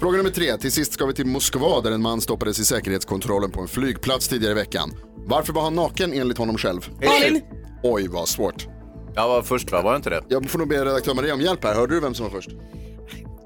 [0.00, 0.56] Fråga nummer tre.
[0.56, 4.28] Till sist ska vi till Moskva där en man stoppades i säkerhetskontrollen på en flygplats
[4.28, 4.90] tidigare i veckan.
[5.16, 6.80] Varför var han naken enligt honom själv?
[7.04, 7.42] Malin.
[7.82, 8.66] Oj, vad svårt.
[9.14, 10.20] Jag var först va, var det inte det?
[10.28, 11.74] Jag får nog be redaktör Maria om hjälp här.
[11.74, 12.50] Hörde du vem som var först?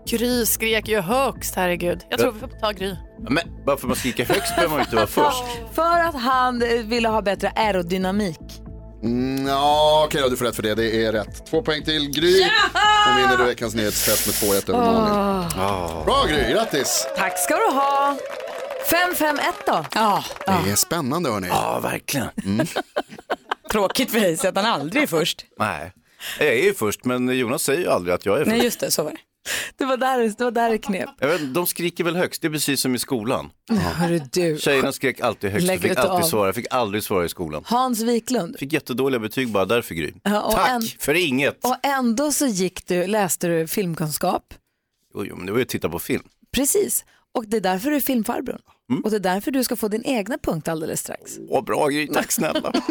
[0.06, 2.00] Gry skrek ju högst, herregud.
[2.08, 2.96] Jag tror vi får ta Gry.
[3.28, 5.44] Men bara för att man skriker högst behöver man ju inte vara först.
[5.74, 8.38] För att han ville ha bättre aerodynamik.
[9.02, 10.74] Mm, ja, okej då, du får rätt för det.
[10.74, 11.46] Det är rätt.
[11.46, 12.42] Två poäng till Gry.
[13.06, 16.04] Hon vinner du veckans nyhetstest med 2-1 över Malin.
[16.04, 17.06] Bra Gry, grattis!
[17.16, 18.16] Tack ska du ha.
[18.90, 19.84] 5-5-1 då.
[19.94, 20.24] Ja,
[20.64, 21.48] Det är spännande hörni.
[21.48, 22.28] Ja, verkligen.
[23.72, 25.44] tråkigt för dig att han aldrig är först.
[25.58, 25.92] Nej,
[26.38, 28.56] jag är ju först, men Jonas säger ju aldrig att jag är först.
[28.56, 29.16] Nej just det, så var det.
[29.76, 31.08] Det var där det var där det knep.
[31.18, 33.50] Jag vet, de skriker väl högst, det är precis som i skolan.
[33.70, 34.58] Hörru du.
[34.58, 36.28] Tjejerna skrek alltid högst, jag Lägger fick alltid av.
[36.28, 37.62] svara, fick aldrig svara i skolan.
[37.66, 38.58] Hans Wiklund.
[38.58, 40.12] Fick jättedåliga betyg bara därför Gry.
[40.22, 41.64] Ja, Tack en- för inget.
[41.64, 44.54] Och ändå så gick du, läste du filmkunskap.
[45.14, 46.22] Jo, jo, men det var ju att titta på film.
[46.52, 47.04] Precis.
[47.34, 48.58] Och det är därför du är filmfarbrorn.
[48.90, 49.02] Mm.
[49.04, 51.38] Och det är därför du ska få din egna punkt alldeles strax.
[51.48, 52.72] Åh, bra Gry, tack snälla.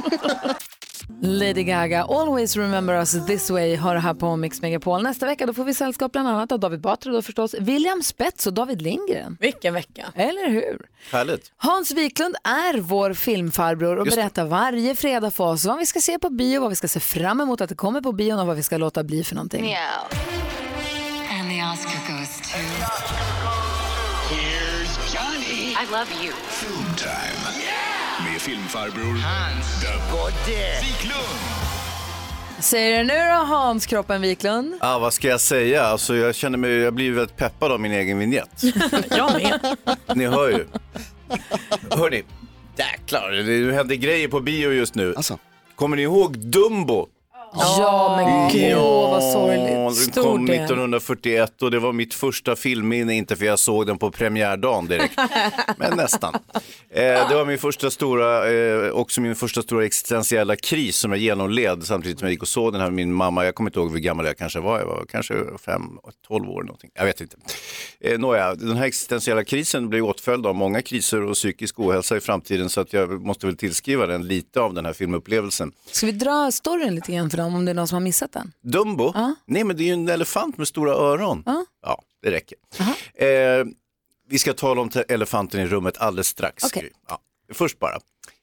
[1.22, 5.04] Lady Gaga, Always Remember Us This Way har det här på Mix Megapol.
[5.04, 8.48] Nästa vecka då får vi sällskap bland annat av David Batra då förstås, William Spets
[8.48, 9.38] och David Lindgren.
[9.40, 10.06] Vilken vecka.
[10.16, 10.86] Eller hur?
[11.12, 11.52] Härligt.
[11.58, 16.00] Hans Wiklund är vår filmfarbror och Just berättar varje fredag för oss vad vi ska
[16.00, 18.48] se på bio, vad vi ska se fram emot att det kommer på bion och
[18.48, 19.62] vad vi ska låta bli för någonting.
[19.62, 19.78] Meow.
[21.32, 22.58] And the Oscar goes to...
[24.34, 25.74] Here's Johnny.
[25.74, 26.34] I love you.
[26.98, 27.43] Time.
[28.44, 31.40] Filmfarbror Hans the Godde Wiklund.
[32.60, 34.76] Säger du nu då Hans Kroppen Wiklund?
[34.80, 35.84] Ah, vad ska jag säga?
[35.84, 38.64] Alltså, jag känner mig, jag blir väldigt peppad av min egen vignett.
[39.10, 39.78] Jag med.
[40.16, 40.66] Ni hör ju.
[41.90, 42.24] Hörni,
[42.76, 45.14] jäklar, det händer grejer på bio just nu.
[45.16, 45.38] Alltså.
[45.76, 47.08] Kommer ni ihåg Dumbo?
[47.56, 49.68] Ja men gud vad sorgligt.
[49.68, 50.56] Den Stor kom del.
[50.56, 55.20] 1941 och det var mitt första filmminne, inte för jag såg den på premiärdagen direkt,
[55.78, 56.34] men nästan.
[56.90, 61.20] Eh, det var min första stora, eh, också min första stora existentiella kris som jag
[61.20, 63.46] genomled samtidigt som jag gick och såg den här med min mamma.
[63.46, 65.90] Jag kommer inte ihåg hur gammal jag kanske var, jag var kanske 5-12
[66.30, 67.38] år någonting, jag vet inte.
[68.02, 72.20] Eh, nåja, den här existentiella krisen blir åtföljd av många kriser och psykisk ohälsa i
[72.20, 75.72] framtiden så att jag måste väl tillskriva den lite av den här filmupplevelsen.
[75.92, 78.32] Ska vi dra storyn lite grann för dem om det är någon som har missat
[78.32, 78.52] den?
[78.62, 79.12] Dumbo?
[79.46, 81.44] Nej, men det är ju en elefant med stora öron.
[81.82, 82.58] Ja, det räcker.
[83.16, 83.66] Eh,
[84.30, 86.64] vi ska tala om te- elefanten i rummet alldeles strax.
[86.72, 86.90] Gry.
[87.10, 87.20] Ja.
[87.54, 87.98] Först bara.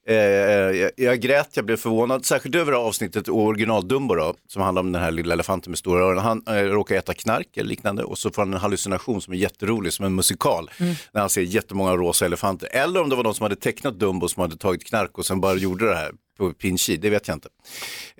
[0.07, 4.81] Eh, jag, jag grät, jag blev förvånad, särskilt över avsnittet original Dumbo då, som handlar
[4.81, 6.19] om den här lilla elefanten med stora öron.
[6.19, 9.39] Han eh, råkar äta knark eller liknande och så får han en hallucination som är
[9.39, 10.71] jätterolig, som en musikal,
[11.13, 12.69] när han ser jättemånga rosa elefanter.
[12.73, 15.41] Eller om det var någon som hade tecknat Dumbo som hade tagit knark och sen
[15.41, 17.49] bara gjorde det här på pinchi, det vet jag inte.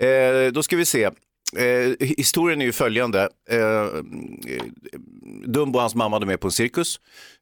[0.07, 1.11] Eh, då ska vi se.
[1.57, 3.29] Eh, historien är ju följande.
[3.51, 3.87] Eh,
[5.45, 7.01] Dumbo och hans mamma är med på en cirkus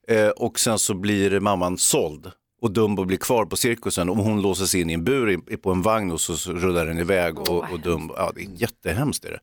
[0.09, 4.43] eh, och sen så blir mamman såld och Dumbo blir kvar på cirkusen och hon
[4.43, 7.81] låses in i en bur på en vagn och så, rullar den iväg och, och
[7.81, 9.41] Dumbo, ja det är jättehemskt är det.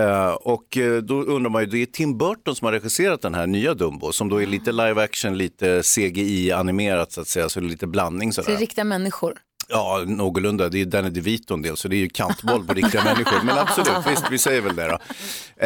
[0.00, 3.34] Eh, och eh, då undrar man ju, det är Tim Burton som har regisserat den
[3.34, 7.60] här nya Dumbo som då är lite live action, lite CGI-animerat så att säga, så
[7.60, 8.56] det är lite blandning Så det sådär.
[8.56, 9.38] är riktiga människor.
[9.68, 10.68] Ja, någorlunda.
[10.68, 13.44] Det är Danny DeVito en del, så det är ju kantboll på riktiga människor.
[13.44, 14.98] Men absolut, visst, vi säger väl det då.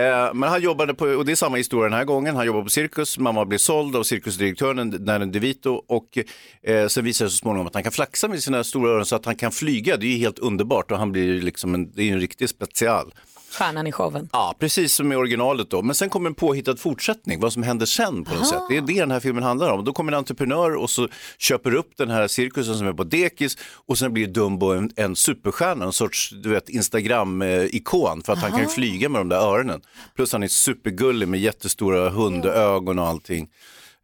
[0.00, 2.62] Eh, men han jobbade på, och det är samma historia den här gången, han jobbar
[2.62, 6.18] på cirkus, mamma blir såld av cirkusdirektören Danny DeVito och
[6.62, 9.06] eh, sen visar det sig så småningom att han kan flaxa med sina stora öron
[9.06, 9.96] så att han kan flyga.
[9.96, 13.12] Det är ju helt underbart och han blir liksom en, det är en riktig special.
[13.56, 14.28] Stjärnan i showen.
[14.32, 15.82] Ja, precis som i originalet då.
[15.82, 18.62] Men sen kommer en påhittad fortsättning, vad som händer sen på något sätt.
[18.68, 19.84] Det är det den här filmen handlar om.
[19.84, 23.58] Då kommer en entreprenör och så köper upp den här cirkusen som är på dekis
[23.86, 28.52] och sen blir Dumbo en, en superstjärna, en sorts du vet, Instagram-ikon för att han
[28.52, 29.80] kan flyga med de där öronen.
[30.16, 33.48] Plus han är supergullig med jättestora hundögon och allting.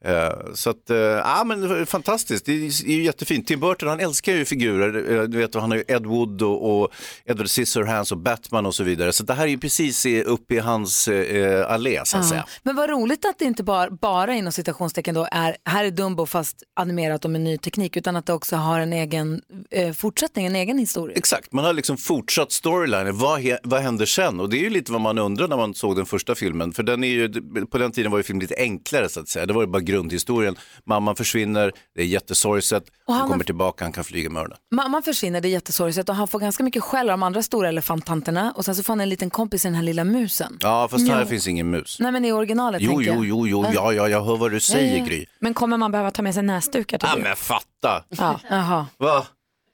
[0.05, 3.47] Eh, så att, eh, ja men det är fantastiskt, det är, ju jättefint.
[3.49, 6.81] Tim Burton han älskar ju figurer, Eh, du vet han har ju Ed Wood och,
[6.83, 6.89] och
[7.25, 9.13] Edward Scissorhands och Batman och så vidare.
[9.13, 12.47] Så det här är ju precis uppe i hans eh, allé så att säga.
[12.63, 16.27] Men vad roligt att det inte bara, bara inom citationstecken då är, här är Dumbo
[16.27, 20.47] fast animerat och med ny teknik, utan att det också har en egen eh, fortsättning,
[20.47, 21.17] en egen historia.
[21.17, 23.19] Exakt, man har liksom fortsatt storylinen.
[23.19, 24.41] Vad, he- vad händer sen?
[24.41, 26.73] Och det är ju lite vad man undrar när man såg den första filmen.
[26.73, 27.33] För den är ju,
[27.67, 29.47] på den tiden var ju film lite enklare så att säga.
[29.47, 30.57] Det var ju bara grundhistorien.
[30.87, 34.59] Mamman försvinner, det är jättesorgset, Och han han kommer tillbaka, han kan flyga med öronen.
[34.75, 37.69] Mamman försvinner, det är jättesorgligt och han får ganska mycket skäll av de andra stora
[37.69, 40.59] elefanttanterna och sen så får han en liten kompis i den här lilla musen.
[40.61, 41.27] Ja, fast här Ja.
[41.27, 41.97] finns ingen mus.
[42.01, 43.17] Nej men i originalet Jo, tänker jag.
[43.25, 45.05] jo, jo, jo, ja, ja, jag hör vad du säger ja.
[45.05, 45.27] Gry.
[45.41, 48.05] Men kommer man behöva ta med sig näsdukar till Ja, men fatta.
[48.09, 48.41] Ja.
[48.51, 48.87] Jaha.
[48.99, 49.27] Va?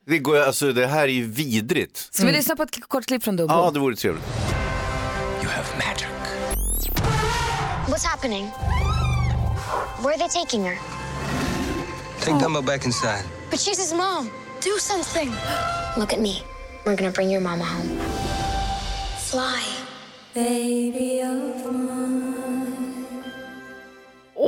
[0.07, 2.09] Det, går, alltså, det här är ju vidrigt.
[2.15, 3.55] Ska vi lyssna på ett kort klipp från Dumbo?
[3.55, 4.25] Ja, det vore trevligt.
[5.43, 6.09] You have magic.
[7.89, 8.51] What's happening?
[10.03, 10.77] Where are they taking her?
[12.21, 12.41] Take oh.
[12.41, 13.25] Dumbo back inside.
[13.51, 14.31] But she's his mom.
[14.61, 15.31] Do something.
[15.97, 16.43] Look at me.
[16.85, 17.99] We're gonna bring your mama home.
[19.19, 19.65] Fly.
[20.35, 21.65] Baby of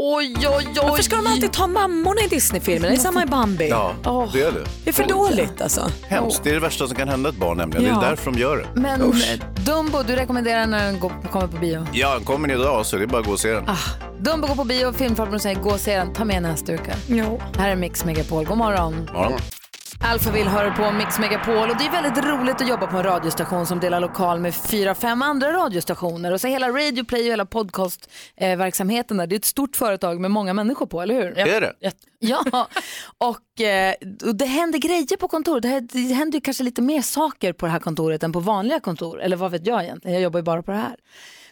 [0.02, 0.66] Oj, oj, oj.
[0.82, 2.88] Varför ska de alltid ta mammorna i Disneyfilmer?
[2.88, 3.68] Det är samma i Bambi.
[3.68, 4.64] Ja, Åh, det är det.
[4.84, 5.90] Det är för dåligt alltså.
[6.08, 7.84] Hemskt, det är det värsta som kan hända ett barn nämligen.
[7.84, 8.04] Det Ja.
[8.04, 8.80] är därför de gör det.
[8.80, 9.30] Men Usch.
[9.32, 11.86] eh, Dumbo, du rekommenderar när den går, kommer på bio?
[11.92, 13.68] Ja, den kommer idag så det är bara att gå och se den.
[13.68, 13.76] Ah,
[14.20, 16.94] Dumbo går på bio, filmfarbrorn säger gå och se den, ta med näsdukar.
[17.08, 17.40] Jo.
[17.58, 19.10] Här är Mix Megapol, god morgon.
[20.00, 20.08] Ja.
[20.08, 23.66] Alphaville hör på Mix Megapol och det är väldigt roligt att jobba på en radiostation
[23.66, 26.32] som delar lokal med fyra, fem andra radiostationer.
[26.32, 30.30] Och så hela Radio Play och hela podcastverksamheten där, det är ett stort företag med
[30.30, 31.38] många människor på, eller hur?
[31.38, 31.72] Är det.
[32.18, 32.44] Ja,
[33.18, 33.94] och, eh,
[34.26, 35.62] och det händer grejer på kontoret.
[35.62, 39.20] Det, det händer kanske lite mer saker på det här kontoret än på vanliga kontor.
[39.22, 40.96] Eller vad vet jag egentligen, jag jobbar ju bara på det här.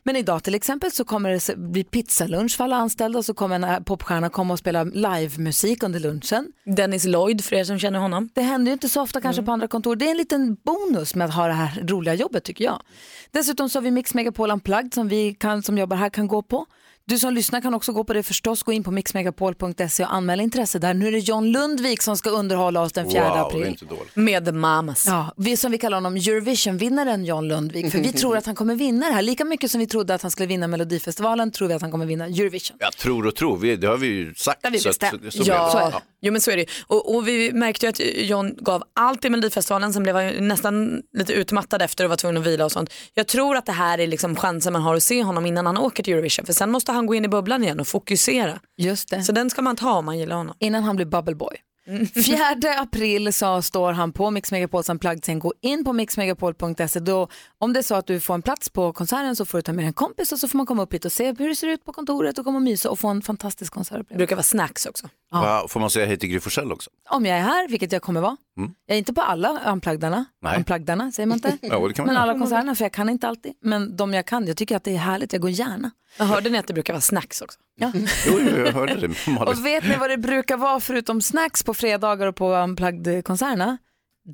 [0.02, 3.56] Men idag till exempel så kommer det bli pizzalunch för alla anställda och så kommer
[3.56, 6.52] en äh, popstjärna komma och spela livemusik under lunchen.
[6.64, 8.28] Dennis Lloyd för er som känner honom.
[8.34, 9.96] Det händer ju inte så ofta kanske på andra kontor.
[9.96, 12.82] Det är en liten bonus med att ha det här roliga jobbet tycker jag.
[13.30, 16.42] Dessutom så har vi Mix Megapol Unplugged som vi kan, som jobbar här kan gå
[16.42, 16.66] på.
[17.08, 18.62] Du som lyssnar kan också gå på det förstås.
[18.62, 20.94] Gå in på mixmegapol.se och anmäla intresse där.
[20.94, 23.76] Nu är det John Lundvik som ska underhålla oss den 4 Wow, april.
[24.14, 25.06] Med Mamas.
[25.06, 27.92] Ja, vi som vi kallar honom Eurovision-vinnaren John Lundvik.
[27.92, 29.22] För vi tror att han kommer vinna det här.
[29.22, 32.06] Lika mycket som vi trodde att han skulle vinna Melodifestivalen tror vi att han kommer
[32.06, 32.76] vinna Eurovision.
[32.80, 34.62] Jag tror och tror, vi, det har vi ju sagt.
[34.62, 35.22] Det har vi så att- bestämt.
[35.24, 36.00] så- så blir Ja, det.
[36.20, 39.30] Jo men så är det och, och vi märkte ju att John gav allt i
[39.30, 42.90] Melodifestivalen, sen blev han nästan lite utmattad efter och var tvungen att vila och sånt.
[43.14, 45.78] Jag tror att det här är liksom chansen man har att se honom innan han
[45.78, 48.60] åker till Eurovision, för sen måste han gå in i bubblan igen och fokusera.
[48.76, 49.22] Just det.
[49.22, 50.54] Så den ska man ta om man gillar honom.
[50.58, 51.56] Innan han blir bubble boy.
[52.26, 55.24] 4 april så står han på Mix Megapols Unplugged.
[55.24, 57.00] Sen gå in på mixmegapol.se.
[57.00, 57.28] Då,
[57.58, 59.72] om det är så att du får en plats på konserten så får du ta
[59.72, 61.66] med en kompis och så får man komma upp hit och se hur det ser
[61.68, 64.14] ut på kontoret och komma och mysa och få en fantastisk konsertupplevelse.
[64.14, 65.08] Det brukar vara snacks också.
[65.30, 66.90] Va, Får man säga hej till Gry Forssell också?
[67.10, 68.36] Om jag är här, vilket jag kommer vara.
[68.58, 68.74] Mm.
[68.86, 70.24] Jag är inte på alla unpluggdarna.
[70.42, 70.56] Nej.
[70.58, 71.58] Unpluggdarna, säger man inte?
[71.66, 72.30] Ja, det kan man Men göra.
[72.30, 73.52] alla konserterna, för jag kan inte alltid.
[73.62, 75.32] Men de jag kan, jag tycker att det är härligt.
[75.32, 75.90] Jag går gärna.
[76.18, 77.58] Jag hörde ni att det brukar vara snacks också?
[77.80, 77.92] Ja.
[78.26, 79.08] Jo, jo, jag hörde det.
[79.26, 79.38] Malin.
[79.48, 83.78] Och vet ni vad det brukar vara förutom snacks på fredagar och på Unplugged-konserterna?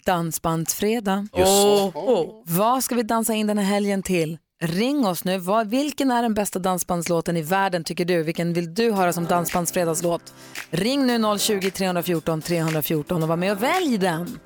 [0.05, 1.29] Dansbandsfredag.
[1.37, 1.87] Just så.
[1.95, 2.43] Oh.
[2.47, 4.39] Vad ska vi dansa in den här helgen till?
[4.63, 5.39] Ring oss nu.
[5.39, 8.23] Vad, vilken är den bästa dansbandslåten i världen tycker du?
[8.23, 10.35] Vilken vill du höra som dansbandsfredagslåt?
[10.71, 14.39] Ring nu 020-314 314 och var med och välj den.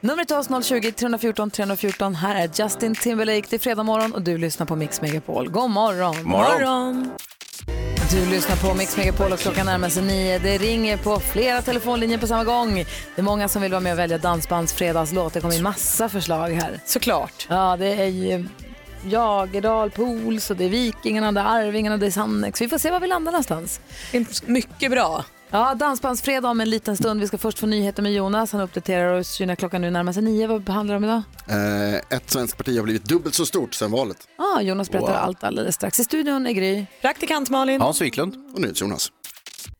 [0.00, 2.14] Numret till oss 020 314 314.
[2.14, 3.46] Här är Justin Timberlake.
[3.50, 5.50] Det är fredag morgon och du lyssnar på Mix Megapol.
[5.50, 6.22] God morgon.
[6.22, 7.10] Morgon.
[8.10, 10.38] Du lyssnar på Mix Megapol och klockan närmar sig nio.
[10.38, 12.74] Det ringer på flera telefonlinjer på samma gång.
[12.74, 15.32] Det är många som vill vara med och välja dansbands fredagslåt.
[15.32, 16.80] Det kommer in massa förslag här.
[16.84, 17.46] Såklart.
[17.50, 18.48] Ja, det är ju
[19.08, 22.60] Jagerdal, Pools och det är Vikingarna, det är Arvingarna, det är Sannex.
[22.60, 23.80] Vi får se var vi landar någonstans.
[24.46, 25.24] Mycket bra.
[25.52, 27.20] Ja, Dansbandsfredag om en liten stund.
[27.20, 28.52] Vi ska först få nyheter med Jonas.
[28.52, 30.46] Han uppdaterar oss ju när klockan nu närmar sig nio.
[30.46, 31.22] Vad behandlar de idag?
[31.48, 34.16] Eh, ett svenskt parti har blivit dubbelt så stort sedan valet.
[34.38, 35.16] Ah, Jonas berättar Wow.
[35.16, 36.00] allt alldeles strax.
[36.00, 36.86] I studion är Gry.
[37.00, 37.80] Praktikant Malin.
[37.80, 38.34] Hans Wiklund.
[38.54, 39.12] Och nu Jonas.